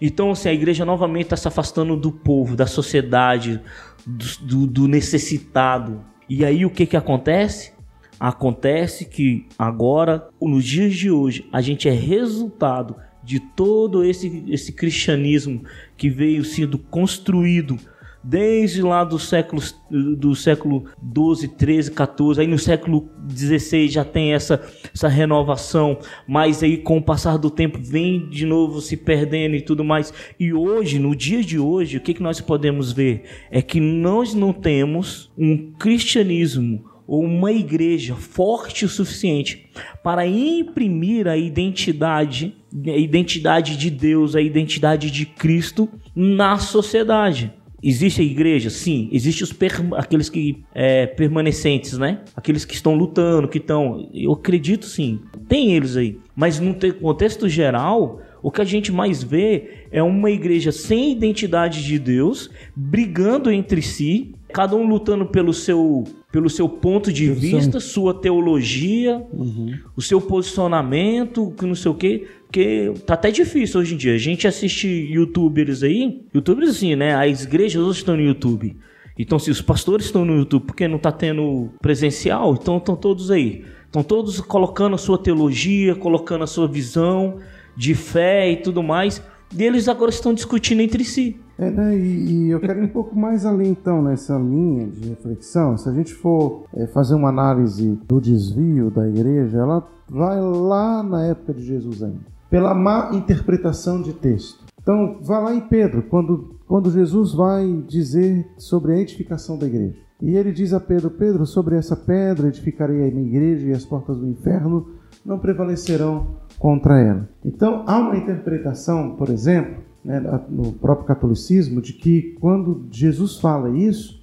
[0.00, 3.60] Então, assim, a igreja novamente está se afastando do povo, da sociedade,
[4.06, 6.04] do, do, necessitado.
[6.28, 7.72] E aí o que, que acontece?
[8.18, 14.72] Acontece que agora, nos dias de hoje, a gente é resultado de todo esse, esse
[14.72, 15.64] cristianismo
[15.96, 17.78] que veio sendo construído
[18.22, 24.32] desde lá do século do século 12, 13, 14, aí no século 16 já tem
[24.32, 24.60] essa
[24.94, 29.62] essa renovação, mas aí com o passar do tempo vem de novo se perdendo e
[29.62, 30.12] tudo mais.
[30.38, 34.34] E hoje, no dia de hoje, o que que nós podemos ver é que nós
[34.34, 39.68] não temos um cristianismo ou uma igreja forte o suficiente
[40.00, 42.54] para imprimir a identidade,
[42.86, 47.52] a identidade de Deus, a identidade de Cristo na sociedade.
[47.82, 48.70] Existe a igreja?
[48.70, 49.08] Sim.
[49.12, 49.54] Existe os
[49.96, 52.20] aqueles que é, permanecentes, né?
[52.36, 54.08] Aqueles que estão lutando, que estão.
[54.12, 55.20] Eu acredito sim.
[55.48, 56.18] Tem eles aí.
[56.34, 61.84] Mas no contexto geral, o que a gente mais vê é uma igreja sem identidade
[61.84, 67.80] de Deus, brigando entre si, cada um lutando pelo seu pelo seu ponto de vista,
[67.80, 69.76] sua teologia, uhum.
[69.96, 72.28] o seu posicionamento, que não sei o quê.
[72.50, 74.12] Porque tá até difícil hoje em dia.
[74.12, 77.14] A gente assiste youtubers aí, youtubers assim, né?
[77.14, 78.76] As igrejas hoje estão no YouTube.
[79.16, 83.30] Então, se os pastores estão no YouTube, porque não tá tendo presencial, então estão todos
[83.30, 83.64] aí.
[83.86, 87.36] Estão todos colocando a sua teologia, colocando a sua visão
[87.76, 89.22] de fé e tudo mais.
[89.56, 91.38] E eles agora estão discutindo entre si.
[91.56, 91.96] É, né?
[91.96, 95.76] E, e, eu quero ir um pouco mais além, então, nessa linha de reflexão.
[95.78, 101.00] Se a gente for é, fazer uma análise do desvio da igreja, ela vai lá
[101.00, 104.64] na época de Jesus ainda pela má interpretação de texto.
[104.82, 109.96] Então, vá lá em Pedro, quando, quando Jesus vai dizer sobre a edificação da igreja.
[110.20, 113.84] E ele diz a Pedro: Pedro, sobre essa pedra edificarei a minha igreja e as
[113.84, 114.88] portas do inferno
[115.24, 117.28] não prevalecerão contra ela.
[117.44, 123.70] Então, há uma interpretação, por exemplo, né, no próprio catolicismo, de que quando Jesus fala
[123.70, 124.20] isso,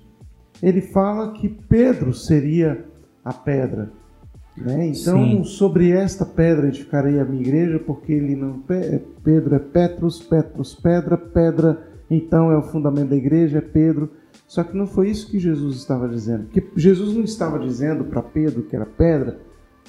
[0.61, 2.85] ele fala que Pedro seria
[3.23, 3.91] a pedra
[4.57, 4.87] né?
[4.87, 5.43] Então, Sim.
[5.43, 8.61] sobre esta pedra edificarei a minha igreja, porque ele não
[9.23, 14.09] Pedro é Petrus, Petrus pedra, pedra então é o fundamento da igreja, é Pedro.
[14.47, 16.47] Só que não foi isso que Jesus estava dizendo.
[16.47, 19.39] Que Jesus não estava dizendo para Pedro, que era pedra,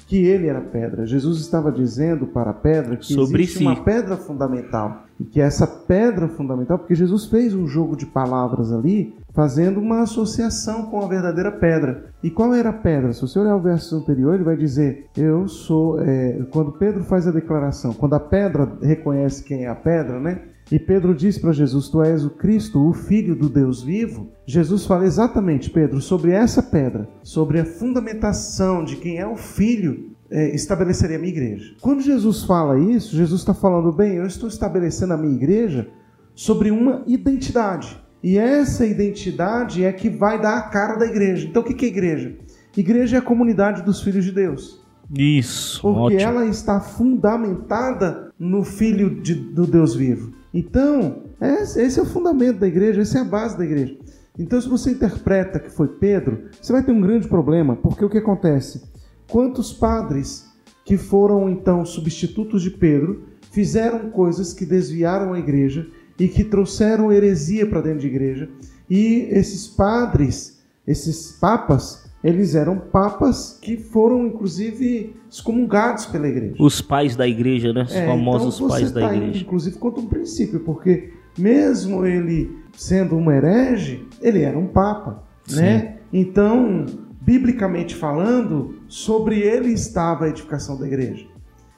[0.09, 1.05] que ele era pedra.
[1.05, 3.63] Jesus estava dizendo para a pedra que Sobre existe si.
[3.63, 5.03] uma pedra fundamental.
[5.19, 10.01] E que essa pedra fundamental, porque Jesus fez um jogo de palavras ali, fazendo uma
[10.01, 12.05] associação com a verdadeira pedra.
[12.23, 13.13] E qual era a pedra?
[13.13, 16.01] Se você olhar o verso anterior, ele vai dizer: Eu sou.
[16.01, 20.41] é, quando Pedro faz a declaração, quando a pedra reconhece quem é a pedra, né?
[20.71, 24.31] E Pedro diz para Jesus: Tu és o Cristo, o Filho do Deus vivo.
[24.45, 30.11] Jesus fala exatamente, Pedro, sobre essa pedra, sobre a fundamentação de quem é o Filho,
[30.29, 31.73] é, estabeleceria a minha igreja.
[31.81, 35.89] Quando Jesus fala isso, Jesus está falando, bem, eu estou estabelecendo a minha igreja
[36.35, 37.99] sobre uma identidade.
[38.21, 41.47] E essa identidade é que vai dar a cara da igreja.
[41.47, 42.35] Então o que que é igreja?
[42.77, 44.79] Igreja é a comunidade dos filhos de Deus.
[45.17, 46.21] Isso, Porque ótimo.
[46.21, 50.31] ela está fundamentada no Filho de- do Deus vivo.
[50.53, 53.97] Então, esse, esse é o fundamento da igreja, essa é a base da igreja.
[54.37, 58.09] Então, se você interpreta que foi Pedro, você vai ter um grande problema, porque o
[58.09, 58.81] que acontece?
[59.29, 60.47] Quantos padres
[60.85, 67.11] que foram então substitutos de Pedro fizeram coisas que desviaram a igreja e que trouxeram
[67.11, 68.49] heresia para dentro de igreja?
[68.89, 76.55] E esses padres, esses papas, eles eram papas que foram inclusive excomungados pela igreja.
[76.59, 77.83] Os pais da igreja, né?
[77.83, 79.45] Os É, famosos então pais da tá indo, igreja.
[79.45, 85.97] inclusive, contra um princípio, porque mesmo ele sendo um herege, ele era um papa, né?
[86.11, 86.85] Então,
[87.21, 91.25] biblicamente falando, sobre ele estava a edificação da igreja.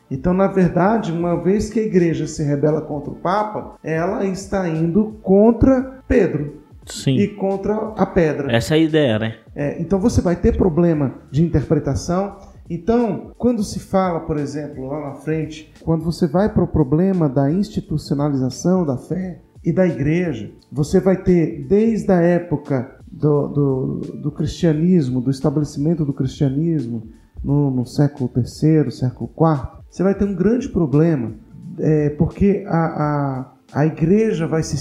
[0.09, 4.67] Então, na verdade, uma vez que a igreja se rebela contra o papa, ela está
[4.67, 6.60] indo contra Pedro
[6.91, 7.17] Sim.
[7.17, 8.51] e contra a pedra.
[8.51, 9.35] Essa é a ideia, né?
[9.55, 12.37] É, então você vai ter problema de interpretação.
[12.69, 17.27] Então, quando se fala, por exemplo, lá na frente, quando você vai para o problema
[17.27, 23.99] da institucionalização da fé e da igreja, você vai ter desde a época do, do,
[24.21, 27.03] do cristianismo, do estabelecimento do cristianismo
[27.43, 31.33] no, no século III, século IV, você vai ter um grande problema,
[31.77, 34.75] é, porque a, a, a igreja vai se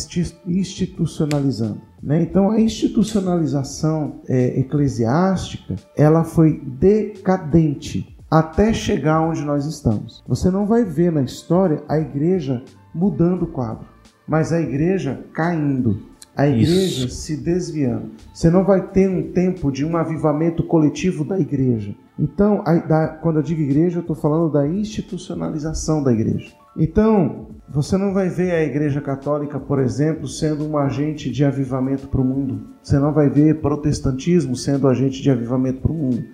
[0.47, 1.81] institucionalizando.
[2.03, 2.23] Né?
[2.23, 10.23] Então, a institucionalização é, eclesiástica ela foi decadente até chegar onde nós estamos.
[10.27, 12.63] Você não vai ver na história a igreja
[12.95, 13.87] mudando o quadro,
[14.27, 16.01] mas a igreja caindo,
[16.37, 17.09] a igreja Isso.
[17.09, 18.13] se desviando.
[18.33, 21.95] Você não vai ter um tempo de um avivamento coletivo da igreja.
[22.19, 26.53] Então, a- da- quando eu digo igreja, eu estou falando da institucionalização da igreja.
[26.77, 32.09] Então, você não vai ver a Igreja Católica, por exemplo, sendo um agente de avivamento
[32.09, 32.63] para o mundo.
[32.83, 36.25] Você não vai ver protestantismo sendo agente de avivamento para o mundo.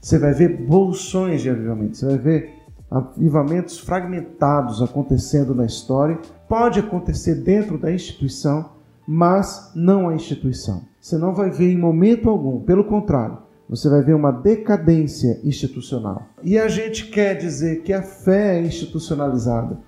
[0.00, 1.96] Você vai ver bolsões de avivamento.
[1.96, 6.18] Você vai ver avivamentos fragmentados acontecendo na história.
[6.48, 8.72] Pode acontecer dentro da instituição,
[9.06, 10.82] mas não a instituição.
[11.00, 12.60] Você não vai ver em momento algum.
[12.60, 13.38] Pelo contrário,
[13.72, 16.28] você vai ver uma decadência institucional.
[16.42, 19.78] E a gente quer dizer que a fé é institucionalizada.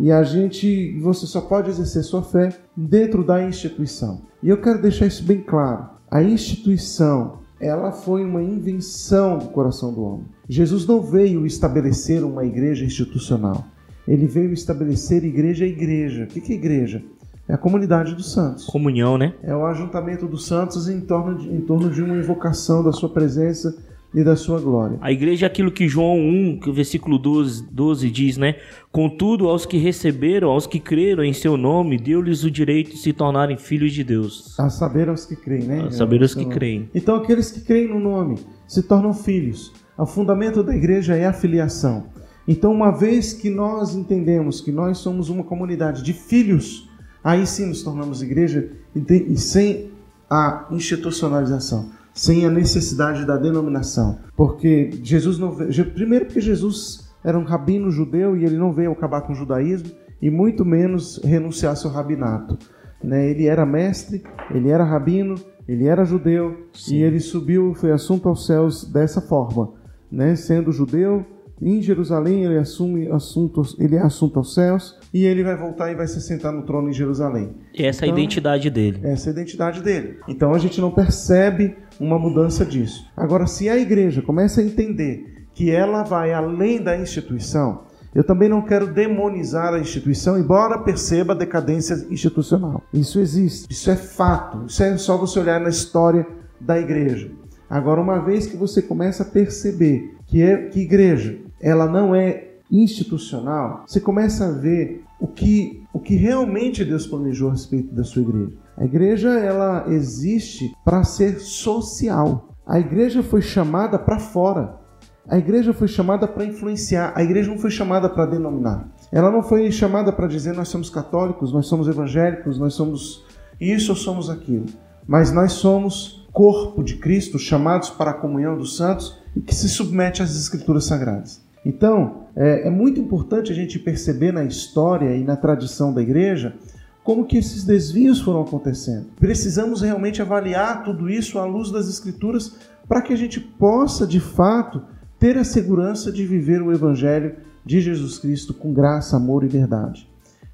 [0.00, 4.22] E a gente, você só pode exercer sua fé dentro da instituição.
[4.42, 5.90] E eu quero deixar isso bem claro.
[6.10, 10.24] A instituição, ela foi uma invenção do coração do homem.
[10.48, 13.62] Jesus não veio estabelecer uma igreja institucional.
[14.08, 16.24] Ele veio estabelecer igreja a igreja.
[16.24, 17.04] O que é igreja?
[17.48, 18.64] É a comunidade dos santos.
[18.64, 19.34] Comunhão, né?
[19.42, 23.08] É o ajuntamento dos santos em torno de, em torno de uma invocação da sua
[23.08, 23.76] presença
[24.14, 24.96] e da sua glória.
[25.00, 28.56] A igreja é aquilo que João 1, que o versículo 12, 12 diz, né?
[28.92, 33.12] Contudo, aos que receberam, aos que creram em seu nome, deu-lhes o direito de se
[33.12, 34.58] tornarem filhos de Deus.
[34.58, 35.84] A saber aos que creem, né?
[35.88, 36.88] A saber os que Então, creem.
[36.94, 39.72] Então, aqueles que creem no nome se tornam filhos.
[39.98, 42.06] O fundamento da igreja é a filiação.
[42.46, 46.88] Então, uma vez que nós entendemos que nós somos uma comunidade de filhos,
[47.24, 49.90] aí sim nos tornamos igreja e, sem
[50.30, 54.18] a institucionalização, sem a necessidade da denominação.
[54.36, 55.90] Porque Jesus não veio.
[55.92, 59.90] Primeiro, porque Jesus era um rabino judeu e ele não veio acabar com o judaísmo
[60.20, 62.58] e muito menos renunciar ao seu rabinato.
[63.02, 63.30] Né?
[63.30, 65.34] Ele era mestre, ele era rabino,
[65.66, 66.96] ele era judeu Sim.
[66.96, 69.72] e ele subiu, foi assunto aos céus dessa forma,
[70.10, 70.36] né?
[70.36, 71.24] Sendo judeu,
[71.60, 75.94] em Jerusalém ele assume assunto, ele é assunto aos céus e ele vai voltar e
[75.94, 77.54] vai se sentar no trono em Jerusalém.
[77.72, 78.98] Essa é a Então- identidade dele.
[79.04, 80.18] Essa é a identidade dele.
[80.28, 83.06] Então a gente não percebe uma mudança disso.
[83.16, 88.48] Agora, se a igreja começa a entender que ela vai além da instituição, eu também
[88.48, 92.82] não quero demonizar a instituição, embora perceba a decadência institucional.
[92.92, 94.64] Isso existe, isso é fato.
[94.66, 96.26] Isso é só você olhar na história
[96.60, 97.30] da igreja.
[97.70, 102.48] Agora, uma vez que você começa a perceber que é que igreja, ela não é
[102.70, 108.04] institucional, você começa a ver o que, o que realmente Deus planejou a respeito da
[108.04, 108.52] sua igreja.
[108.76, 112.50] A igreja ela existe para ser social.
[112.66, 114.78] A igreja foi chamada para fora.
[115.26, 118.86] A igreja foi chamada para influenciar, a igreja não foi chamada para denominar.
[119.10, 123.24] Ela não foi chamada para dizer nós somos católicos, nós somos evangélicos, nós somos
[123.58, 124.66] isso ou somos aquilo.
[125.06, 129.70] Mas nós somos corpo de Cristo, chamados para a comunhão dos santos e que se
[129.70, 131.43] submete às escrituras sagradas.
[131.64, 136.54] Então, é, é muito importante a gente perceber na história e na tradição da igreja
[137.02, 139.06] como que esses desvios foram acontecendo.
[139.20, 142.56] Precisamos realmente avaliar tudo isso à luz das escrituras
[142.88, 144.82] para que a gente possa, de fato,
[145.18, 150.08] ter a segurança de viver o evangelho de Jesus Cristo com graça, amor e verdade.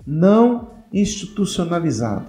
[0.07, 2.27] Não institucionalizado.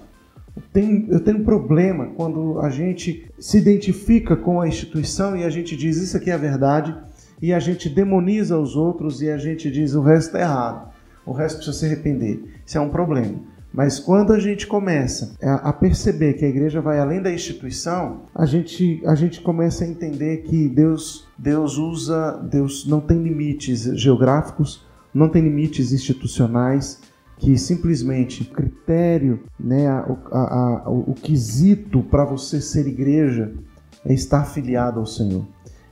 [0.54, 5.44] Eu tenho, eu tenho um problema quando a gente se identifica com a instituição e
[5.44, 6.94] a gente diz isso aqui é a verdade
[7.42, 10.92] e a gente demoniza os outros e a gente diz o resto é errado,
[11.26, 12.42] o resto precisa se arrepender.
[12.64, 13.34] Isso é um problema.
[13.72, 18.44] Mas quando a gente começa a perceber que a igreja vai além da instituição, a
[18.44, 24.86] gente, a gente começa a entender que Deus, Deus usa, Deus não tem limites geográficos,
[25.12, 27.00] não tem limites institucionais,
[27.38, 30.00] que simplesmente o critério, né, a,
[30.30, 33.52] a, a, o, quesito para você ser igreja
[34.04, 35.46] é estar afiliado ao Senhor.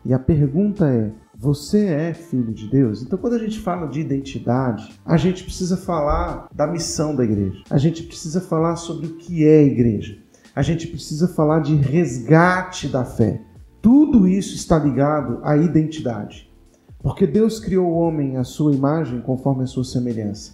[0.04, 1.10] E a pergunta é:
[1.42, 3.02] você é filho de Deus?
[3.02, 7.62] Então, quando a gente fala de identidade, a gente precisa falar da missão da igreja.
[7.70, 10.18] A gente precisa falar sobre o que é igreja.
[10.54, 13.40] A gente precisa falar de resgate da fé.
[13.80, 16.52] Tudo isso está ligado à identidade.
[17.02, 20.52] Porque Deus criou o homem à sua imagem, conforme a sua semelhança.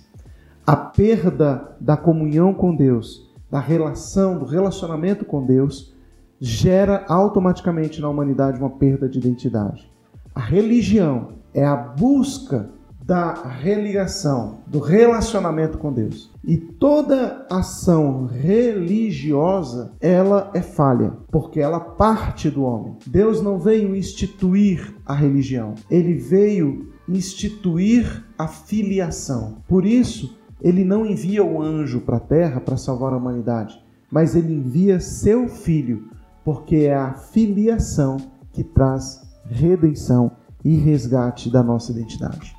[0.65, 5.97] A perda da comunhão com Deus, da relação, do relacionamento com Deus,
[6.39, 9.96] gera automaticamente na humanidade uma perda de identidade.
[10.37, 12.69] A religião é a busca
[13.03, 16.31] da religação, do relacionamento com Deus.
[16.45, 22.99] E toda ação religiosa, ela é falha, porque ela parte do homem.
[23.07, 29.63] Deus não veio instituir a religião, ele veio instituir a filiação.
[29.67, 34.37] Por isso, ele não envia o anjo para a terra para salvar a humanidade, mas
[34.37, 36.11] ele envia seu filho,
[36.45, 38.19] porque é a filiação
[38.53, 40.33] que traz redenção
[40.65, 42.57] e resgate da nossa identidade.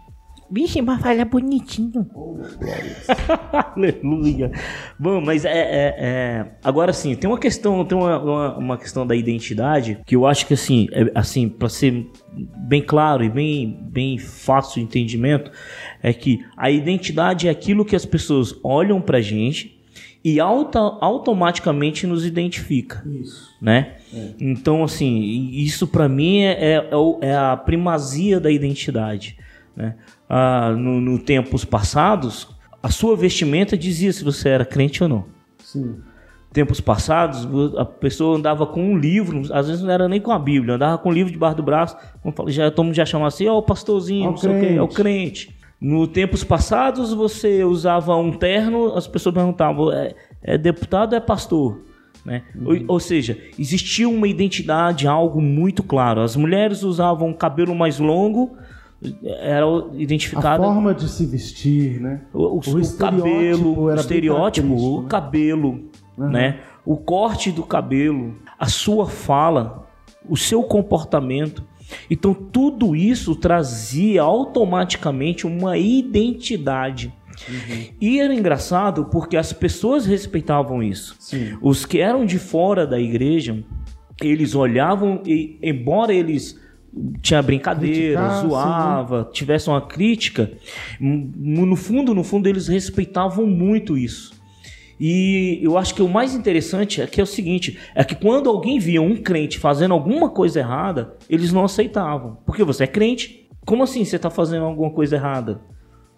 [0.50, 2.10] Vixe, mas fala bonitinho.
[2.16, 2.38] Oh,
[3.76, 4.50] Aleluia.
[4.98, 9.06] Bom, mas é, é, é, Agora sim, tem uma questão, tem uma, uma, uma, questão
[9.06, 12.10] da identidade que eu acho que assim, é, assim, para ser
[12.66, 15.52] bem claro e bem, bem fácil de entendimento,
[16.02, 19.77] é que a identidade é aquilo que as pessoas olham pra gente
[20.28, 23.02] e auto, automaticamente nos identifica.
[23.22, 23.56] Isso.
[23.62, 23.96] Né?
[24.14, 24.32] É.
[24.42, 25.22] Então, assim,
[25.54, 26.90] isso para mim é, é,
[27.22, 29.38] é, a primazia da identidade.
[29.74, 29.96] Né?
[30.28, 32.46] Ah, no, no tempos passados,
[32.84, 35.26] a sua vestimenta dizia se você era crente ou não.
[35.60, 35.96] Sim.
[36.52, 40.40] Tempos passados, a pessoa andava com um livro, às vezes não era nem com a
[40.40, 41.96] Bíblia, andava com um livro debaixo do braço,
[42.48, 44.82] já, todo mundo já chamava assim, ó, oh, o pastorzinho, não sei o quê, é
[44.82, 45.57] o crente.
[45.80, 51.22] No tempos passados, você usava um terno, as pessoas perguntavam: é, é deputado ou é
[51.22, 51.82] pastor?
[52.26, 52.44] Né?
[52.56, 52.68] Uhum.
[52.68, 56.22] Ou, ou, seja, existia uma identidade, algo muito claro.
[56.22, 58.58] As mulheres usavam cabelo mais longo,
[59.24, 60.64] era identificada.
[60.64, 62.22] A forma de se vestir, né?
[62.34, 65.08] O, o, o cabelo, o estereótipo, o né?
[65.08, 65.84] cabelo,
[66.18, 66.30] uhum.
[66.30, 66.60] né?
[66.84, 69.88] O corte do cabelo, a sua fala,
[70.28, 71.64] o seu comportamento.
[72.10, 77.14] Então tudo isso trazia automaticamente uma identidade.
[77.48, 77.88] Uhum.
[78.02, 81.16] E era engraçado porque as pessoas respeitavam isso.
[81.20, 81.58] Sim.
[81.62, 83.64] Os que eram de fora da igreja,
[84.22, 86.60] eles olhavam e, embora eles
[87.22, 89.32] tinha brincadeira, Criticar, zoava, sim.
[89.34, 90.52] tivesse uma crítica,
[91.00, 94.37] no fundo, no fundo eles respeitavam muito isso.
[95.00, 98.50] E eu acho que o mais interessante é que é o seguinte: é que quando
[98.50, 102.38] alguém via um crente fazendo alguma coisa errada, eles não aceitavam.
[102.46, 103.48] Porque você é crente.
[103.66, 105.62] Como assim você está fazendo alguma coisa errada?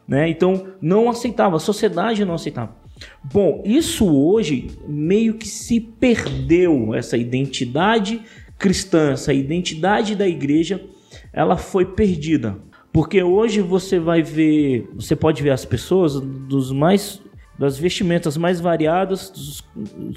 [0.07, 0.29] Né?
[0.29, 2.75] Então não aceitava, a sociedade não aceitava.
[3.23, 8.21] Bom, isso hoje meio que se perdeu, essa identidade
[8.57, 10.83] cristã, essa identidade da igreja,
[11.31, 12.57] ela foi perdida.
[12.91, 17.21] Porque hoje você vai ver, você pode ver as pessoas dos mais
[17.59, 19.61] das vestimentas mais variadas,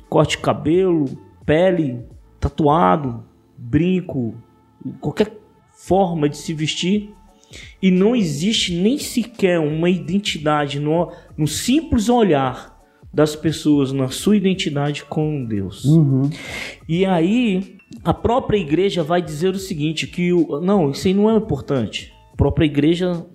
[0.09, 1.07] corte de cabelo,
[1.45, 2.01] pele,
[2.39, 3.25] tatuado,
[3.59, 4.35] brinco,
[5.01, 5.37] qualquer
[5.75, 7.13] forma de se vestir.
[7.83, 12.81] E não existe nem sequer uma identidade no, no simples olhar
[13.13, 15.85] das pessoas na sua identidade com Deus.
[15.85, 16.31] Uhum.
[16.89, 21.29] E aí a própria igreja vai dizer o seguinte que o, não, isso aí não
[21.29, 22.15] é importante.
[22.33, 23.27] A própria igreja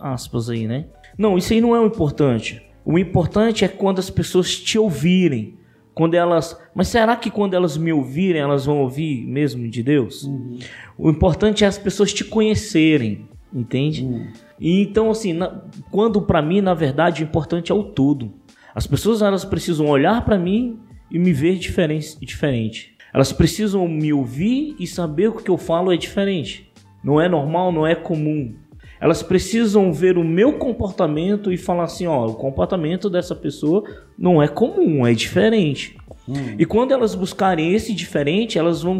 [0.00, 0.86] aspas aí, né?
[1.16, 2.65] Não, isso aí não é importante.
[2.86, 5.58] O importante é quando as pessoas te ouvirem,
[5.92, 6.56] quando elas.
[6.72, 10.22] Mas será que quando elas me ouvirem, elas vão ouvir mesmo de Deus?
[10.22, 10.58] Uhum.
[10.96, 14.04] O importante é as pessoas te conhecerem, entende?
[14.04, 14.28] Uhum.
[14.60, 18.32] E então, assim, na, quando para mim, na verdade, o importante é o todo.
[18.72, 20.78] As pessoas elas precisam olhar para mim
[21.10, 22.94] e me ver diferente, diferente.
[23.12, 26.70] Elas precisam me ouvir e saber que o que eu falo é diferente.
[27.02, 28.54] Não é normal, não é comum.
[29.00, 33.84] Elas precisam ver o meu comportamento e falar assim: ó, o comportamento dessa pessoa
[34.18, 35.96] não é comum, é diferente.
[36.28, 36.56] Hum.
[36.58, 38.98] E quando elas buscarem esse diferente, elas vão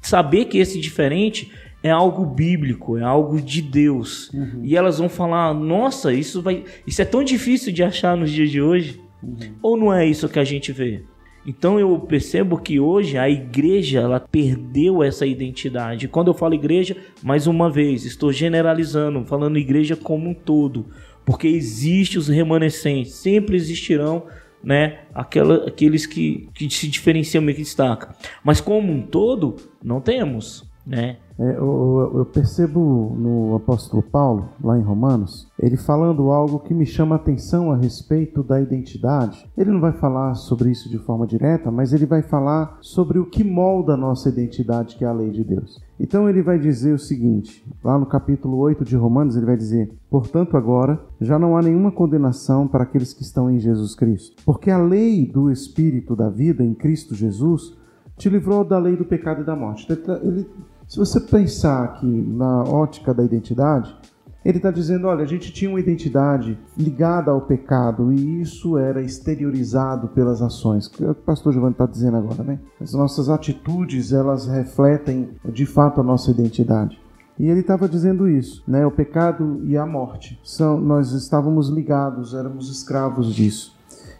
[0.00, 1.50] saber que esse diferente
[1.82, 4.30] é algo bíblico, é algo de Deus.
[4.32, 4.60] Uhum.
[4.62, 8.50] E elas vão falar: nossa, isso, vai, isso é tão difícil de achar nos dias
[8.50, 9.00] de hoje.
[9.22, 9.54] Uhum.
[9.62, 11.02] Ou não é isso que a gente vê?
[11.46, 16.08] Então eu percebo que hoje a igreja ela perdeu essa identidade.
[16.08, 20.86] Quando eu falo igreja, mais uma vez, estou generalizando, falando igreja como um todo,
[21.24, 24.24] porque existe os remanescentes, sempre existirão,
[24.62, 28.14] né, aquela, aqueles que, que se diferenciam e que destacam.
[28.44, 31.16] Mas como um todo, não temos, né?
[31.42, 37.16] É, eu, percebo no apóstolo Paulo, lá em Romanos, ele falando algo que me chama
[37.16, 39.50] a atenção a respeito da identidade.
[39.58, 43.26] Ele não vai falar sobre isso de forma direta, mas ele vai falar sobre o
[43.26, 45.82] que molda a nossa identidade, que é a lei de Deus.
[45.98, 49.92] Então ele vai dizer o seguinte, lá no capítulo 8 de Romanos, ele vai dizer:
[50.08, 54.70] Portanto, agora já não há nenhuma condenação para aqueles que estão em Jesus Cristo, porque
[54.70, 57.76] a lei do Espírito da vida em Cristo Jesus
[58.16, 59.90] te livrou da lei do pecado e da morte.
[60.22, 60.46] Ele
[60.92, 63.96] se você pensar aqui na ótica da identidade,
[64.44, 69.00] ele está dizendo: olha, a gente tinha uma identidade ligada ao pecado e isso era
[69.00, 70.90] exteriorizado pelas ações.
[71.00, 72.60] É o que o pastor Giovanni está dizendo agora, né?
[72.78, 77.00] As nossas atitudes elas refletem de fato a nossa identidade.
[77.38, 78.84] E ele estava dizendo isso, né?
[78.84, 83.74] O pecado e a morte são, nós estávamos ligados, éramos escravos disso.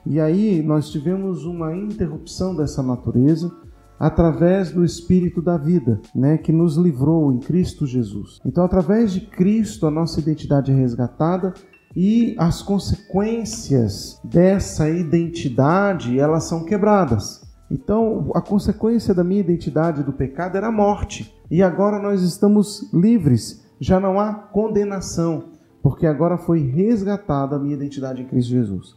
[0.07, 3.53] E aí nós tivemos uma interrupção dessa natureza
[3.99, 8.41] através do Espírito da vida, né, que nos livrou em Cristo Jesus.
[8.45, 11.55] Então, através de Cristo, a nossa identidade é resgatada
[11.95, 17.43] e as consequências dessa identidade, elas são quebradas.
[17.71, 21.35] Então, a consequência da minha identidade do pecado era a morte.
[21.51, 25.45] E agora nós estamos livres, já não há condenação,
[25.83, 28.97] porque agora foi resgatada a minha identidade em Cristo Jesus.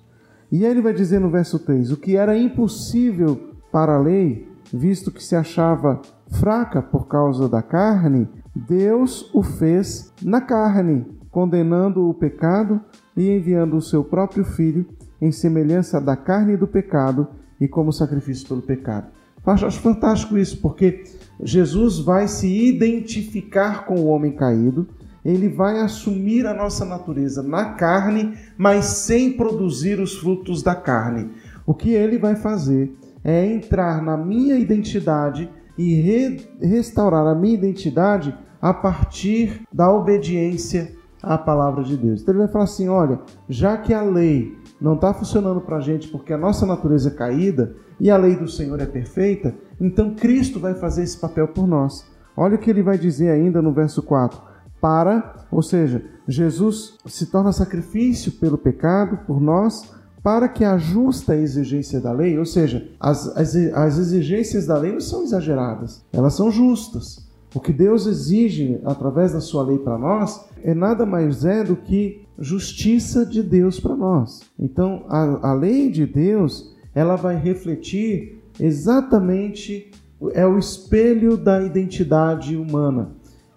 [0.52, 4.48] E aí ele vai dizer no verso 3: o que era impossível para a lei,
[4.74, 6.02] visto que se achava
[6.32, 12.82] fraca por causa da carne, Deus o fez na carne, condenando o pecado
[13.16, 14.86] e enviando o seu próprio filho
[15.22, 17.28] em semelhança da carne do pecado
[17.60, 19.08] e como sacrifício pelo pecado.
[19.46, 21.04] Acho fantástico isso, porque
[21.42, 24.88] Jesus vai se identificar com o homem caído,
[25.24, 31.30] ele vai assumir a nossa natureza na carne, mas sem produzir os frutos da carne.
[31.66, 32.96] O que ele vai fazer
[33.26, 40.94] é entrar na minha identidade e re restaurar a minha identidade a partir da obediência
[41.24, 42.22] à palavra de Deus.
[42.22, 43.20] Então ele vai falar assim: olha,
[43.50, 47.14] já que a lei não está funcionando para a gente porque a nossa natureza é
[47.14, 51.66] caída e a lei do Senhor é perfeita, então Cristo vai fazer esse papel por
[51.66, 52.06] nós.
[52.38, 54.40] Olha o que ele vai dizer ainda no verso 4.
[54.80, 59.95] Para, ou seja, Jesus se torna sacrifício pelo pecado por nós
[60.26, 64.92] para que a justa exigência da lei, ou seja, as, as, as exigências da lei
[64.92, 67.30] não são exageradas, elas são justas.
[67.54, 71.76] O que Deus exige através da sua lei para nós é nada mais é do
[71.76, 74.42] que justiça de Deus para nós.
[74.58, 79.92] Então, a, a lei de Deus, ela vai refletir exatamente
[80.34, 83.12] é o espelho da identidade humana,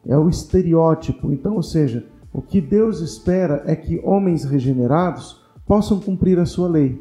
[0.07, 1.33] é o estereótipo.
[1.33, 5.38] Então, ou seja, o que Deus espera é que homens regenerados
[5.69, 7.01] possam cumprir a sua lei.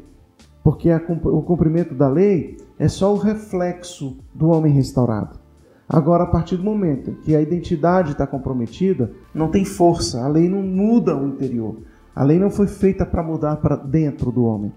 [0.62, 5.40] Porque a, o cumprimento da lei é só o reflexo do homem restaurado.
[5.88, 10.46] Agora, a partir do momento que a identidade está comprometida, não tem força, a lei
[10.46, 11.78] não muda o interior.
[12.14, 14.70] A lei não foi feita para mudar para dentro do homem.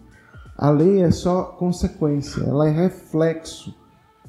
[0.57, 3.75] A lei é só consequência, ela é reflexo.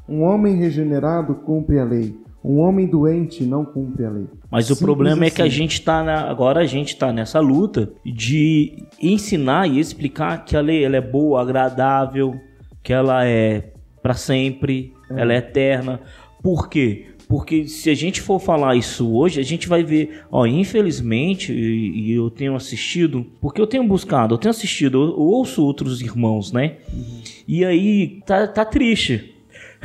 [0.09, 2.21] Um homem regenerado cumpre a lei.
[2.45, 4.27] Um homem doente não cumpre a lei.
[4.51, 5.55] Mas Simples o problema é que a assim.
[5.55, 10.85] gente está agora a gente está nessa luta de ensinar e explicar que a lei
[10.85, 12.35] ela é boa, agradável,
[12.83, 13.73] que ela é
[14.03, 15.21] para sempre, é.
[15.21, 16.01] ela é eterna.
[16.43, 17.07] Por quê?
[17.29, 22.11] Porque se a gente for falar isso hoje, a gente vai ver, ó, infelizmente, e,
[22.11, 26.03] e eu tenho assistido, porque eu tenho buscado, eu tenho assistido, eu, eu ouço outros
[26.03, 26.77] irmãos, né?
[26.93, 27.21] Uhum.
[27.49, 29.32] E aí tá, tá triste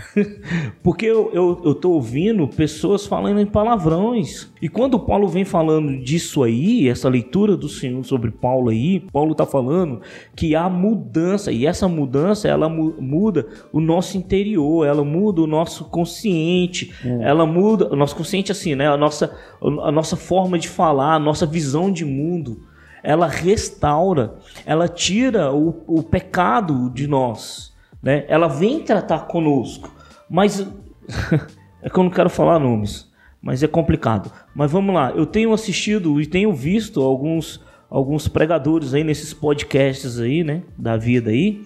[0.84, 4.52] Porque eu, eu, eu tô ouvindo pessoas falando em palavrões.
[4.62, 9.36] E quando Paulo vem falando disso aí, essa leitura do Senhor sobre Paulo aí, Paulo
[9.36, 10.02] tá falando
[10.36, 11.52] que há mudança.
[11.52, 17.24] E essa mudança, ela muda o nosso interior, ela muda o nosso consciente, é.
[17.24, 18.88] ela muda o nosso consciente assim, né?
[18.88, 22.62] A nossa, a nossa forma de falar, a nossa visão de mundo.
[23.04, 24.36] Ela restaura,
[24.66, 28.26] ela tira o, o pecado de nós né?
[28.28, 29.94] Ela vem tratar conosco,
[30.30, 30.60] mas
[31.82, 34.32] é que eu não quero falar nomes, mas é complicado.
[34.56, 40.20] Mas vamos lá, eu tenho assistido e tenho visto alguns alguns pregadores aí nesses podcasts
[40.20, 41.62] aí, né, da vida aí.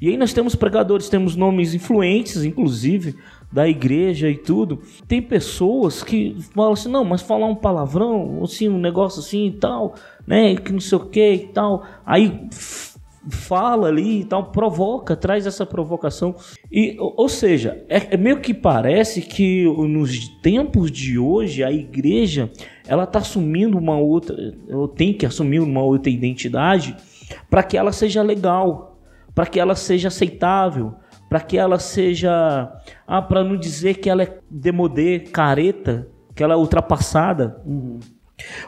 [0.00, 3.16] E aí nós temos pregadores, temos nomes influentes, inclusive,
[3.52, 4.82] da igreja e tudo.
[5.08, 9.52] Tem pessoas que falam assim, não, mas falar um palavrão, assim, um negócio assim e
[9.52, 9.94] tal,
[10.26, 11.84] né, que não sei o que e tal.
[12.04, 12.48] Aí
[13.28, 16.34] fala ali e tal, provoca, traz essa provocação.
[16.70, 22.50] E, ou seja, é, é meio que parece que nos tempos de hoje a igreja
[22.86, 24.36] ela está assumindo uma outra,
[24.70, 26.96] ou tem que assumir uma outra identidade
[27.50, 29.00] para que ela seja legal,
[29.34, 30.94] para que ela seja aceitável,
[31.28, 32.72] para que ela seja,
[33.06, 37.60] ah, para não dizer que ela é demodê, careta, que ela é ultrapassada.
[37.66, 37.98] Uhum.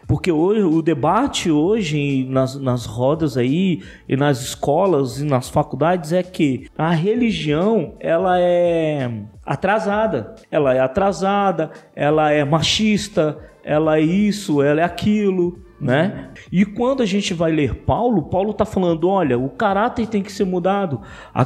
[0.06, 6.12] Porque hoje, o debate hoje nas, nas rodas aí, e nas escolas e nas faculdades
[6.12, 9.10] é que a religião ela é
[9.44, 10.34] atrasada.
[10.50, 15.58] Ela é atrasada, ela é machista, ela é isso, ela é aquilo.
[15.80, 16.30] Né?
[16.50, 20.32] E quando a gente vai ler Paulo, Paulo está falando, olha, o caráter tem que
[20.32, 21.00] ser mudado.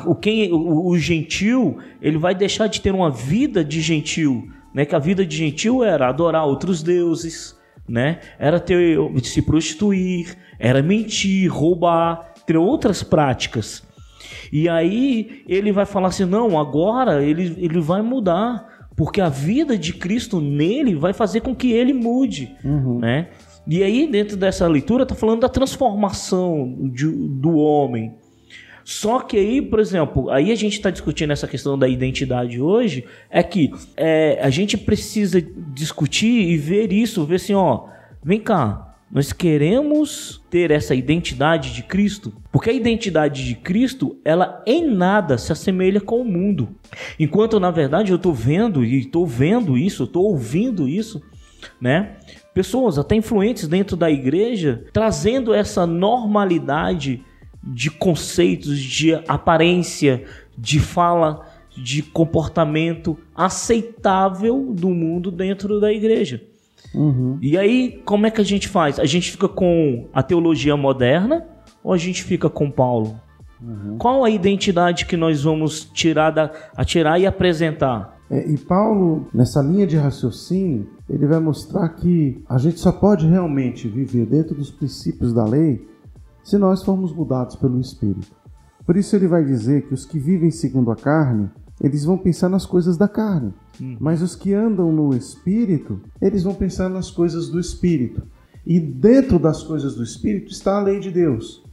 [0.07, 4.87] O, quem, o, o gentil, ele vai deixar de ter uma vida de gentil, né?
[4.87, 8.21] Que a vida de gentil era adorar outros deuses, né?
[8.39, 13.83] Era ter, se prostituir, era mentir, roubar, ter outras práticas.
[14.53, 19.77] E aí ele vai falar assim: não, agora ele, ele vai mudar, porque a vida
[19.77, 22.99] de Cristo nele vai fazer com que ele mude, uhum.
[22.99, 23.29] né?
[23.67, 28.13] E aí, dentro dessa leitura, está falando da transformação de, do homem.
[28.85, 33.05] Só que aí, por exemplo, aí a gente está discutindo essa questão da identidade hoje,
[33.31, 35.41] é que é, a gente precisa
[35.75, 37.87] discutir e ver isso, ver assim, ó,
[38.23, 44.63] vem cá, nós queremos ter essa identidade de Cristo, porque a identidade de Cristo, ela
[44.67, 46.71] em nada se assemelha com o mundo.
[47.21, 51.23] Enquanto na verdade eu estou vendo e estou vendo isso, estou ouvindo isso,
[51.79, 52.17] né?
[52.55, 57.23] Pessoas até influentes dentro da igreja trazendo essa normalidade
[57.63, 60.25] de conceitos, de aparência,
[60.57, 61.47] de fala,
[61.77, 66.43] de comportamento aceitável do mundo dentro da igreja.
[66.95, 67.39] Uhum.
[67.41, 68.99] E aí, como é que a gente faz?
[68.99, 71.47] A gente fica com a teologia moderna
[71.83, 73.19] ou a gente fica com Paulo?
[73.61, 73.97] Uhum.
[73.99, 76.51] Qual a identidade que nós vamos tirar, da,
[76.85, 78.21] tirar e apresentar?
[78.29, 83.27] É, e Paulo, nessa linha de raciocínio, ele vai mostrar que a gente só pode
[83.27, 85.87] realmente viver dentro dos princípios da lei
[86.43, 88.33] se nós formos mudados pelo Espírito.
[88.85, 92.49] Por isso ele vai dizer que os que vivem segundo a carne, eles vão pensar
[92.49, 93.53] nas coisas da carne.
[93.81, 93.97] Hum.
[94.01, 98.23] Mas os que andam no Espírito, eles vão pensar nas coisas do Espírito.
[98.67, 101.65] E dentro das coisas do Espírito está a lei de Deus.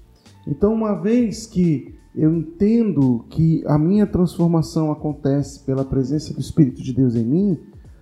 [0.48, 6.82] Então, uma vez que eu entendo que a minha transformação acontece pela presença do Espírito
[6.82, 7.60] de Deus em mim,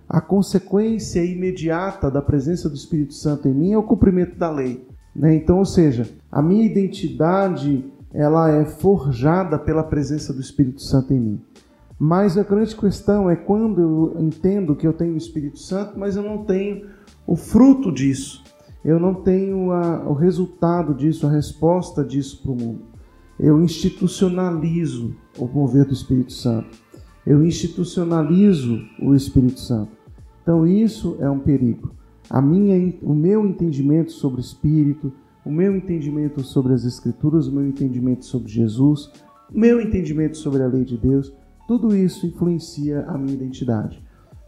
[0.08, 4.87] a consequência imediata da presença do Espírito Santo em mim é o cumprimento da lei.
[5.18, 5.34] Né?
[5.34, 11.20] Então, ou seja, a minha identidade ela é forjada pela presença do Espírito Santo em
[11.20, 11.40] mim.
[11.98, 16.14] Mas a grande questão é quando eu entendo que eu tenho o Espírito Santo, mas
[16.14, 16.86] eu não tenho
[17.26, 18.44] o fruto disso.
[18.84, 22.82] Eu não tenho a, o resultado disso, a resposta disso para o mundo.
[23.38, 26.78] Eu institucionalizo o mover do Espírito Santo.
[27.26, 29.90] Eu institucionalizo o Espírito Santo.
[30.42, 31.97] Então isso é um perigo
[32.30, 35.12] a minha, o meu entendimento sobre o Espírito,
[35.44, 39.10] o meu entendimento sobre as Escrituras, o meu entendimento sobre Jesus,
[39.52, 41.32] o meu entendimento sobre a lei de Deus,
[41.66, 44.02] tudo isso influencia a minha identidade.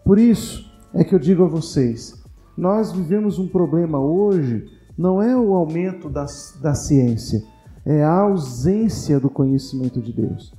[0.05, 2.23] Por isso é que eu digo a vocês:
[2.57, 4.67] nós vivemos um problema hoje,
[4.97, 6.27] não é o aumento da,
[6.61, 7.43] da ciência,
[7.85, 10.55] é a ausência do conhecimento de Deus.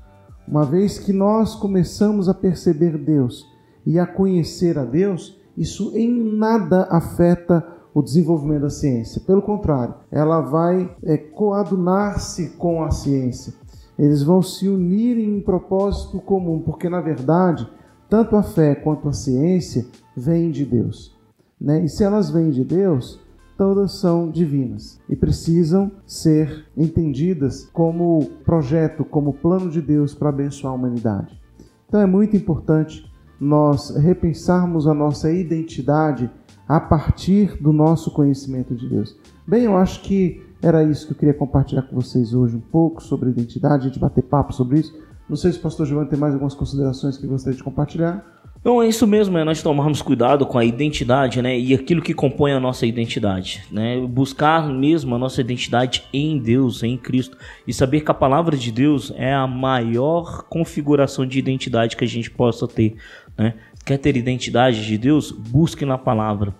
[0.48, 3.46] Uma vez que nós começamos a perceber Deus
[3.86, 9.22] e a conhecer a Deus, isso em nada afeta o desenvolvimento da ciência.
[9.22, 13.54] Pelo contrário, ela vai é, coadunar-se com a ciência.
[13.99, 17.68] Eles vão se unir em um propósito comum, porque na verdade,
[18.10, 19.86] tanto a fé quanto a ciência
[20.16, 21.16] vêm de Deus.
[21.60, 21.84] Né?
[21.84, 23.20] E se elas vêm de Deus,
[23.58, 30.74] todas são divinas e precisam ser entendidas como projeto, como plano de Deus para abençoar
[30.74, 31.39] a humanidade.
[31.88, 33.11] Então é muito importante
[33.42, 36.30] nós repensarmos a nossa identidade
[36.68, 39.18] a partir do nosso conhecimento de Deus.
[39.48, 43.02] Bem, eu acho que era isso que eu queria compartilhar com vocês hoje, um pouco
[43.02, 44.96] sobre identidade, a gente bater papo sobre isso.
[45.28, 48.41] Não sei se o pastor Giovanni tem mais algumas considerações que gostaria de compartilhar.
[48.64, 51.57] Não, é isso mesmo, é nós tomarmos cuidado com a identidade, né?
[51.57, 53.99] E aquilo que compõe a nossa identidade, né?
[53.99, 57.36] Buscar mesmo a nossa identidade em Deus, em Cristo.
[57.66, 62.07] E saber que a palavra de Deus é a maior configuração de identidade que a
[62.07, 62.95] gente possa ter,
[63.36, 63.55] né?
[63.84, 65.32] Quer ter identidade de Deus?
[65.32, 66.53] Busque na palavra.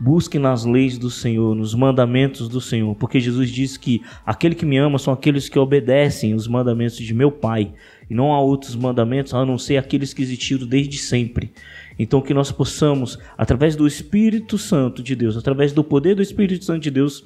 [0.00, 4.66] Busque nas leis do Senhor, nos mandamentos do Senhor, porque Jesus disse que aquele que
[4.66, 7.72] me ama são aqueles que obedecem os mandamentos de meu Pai,
[8.12, 11.50] e não há outros mandamentos a não ser aqueles que existiram desde sempre.
[11.98, 16.62] Então que nós possamos, através do Espírito Santo de Deus, através do poder do Espírito
[16.62, 17.24] Santo de Deus,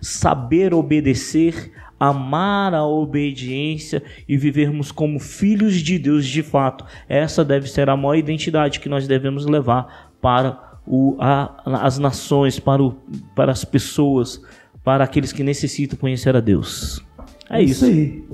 [0.00, 6.84] saber obedecer, amar a obediência e vivermos como filhos de Deus de fato.
[7.08, 12.60] Essa deve ser a maior identidade que nós devemos levar para o, a, as nações,
[12.60, 12.92] para, o,
[13.34, 14.40] para as pessoas,
[14.84, 17.04] para aqueles que necessitam conhecer a Deus.
[17.50, 17.84] É, é isso.
[17.84, 18.24] isso aí.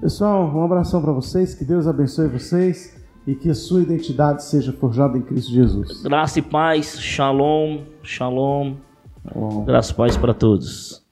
[0.00, 2.96] Pessoal, um abração para vocês, que Deus abençoe vocês
[3.26, 6.02] e que a sua identidade seja forjada em Cristo Jesus.
[6.02, 8.76] Graça e paz, shalom, shalom.
[9.28, 9.64] shalom.
[9.64, 11.07] Graça e paz para todos.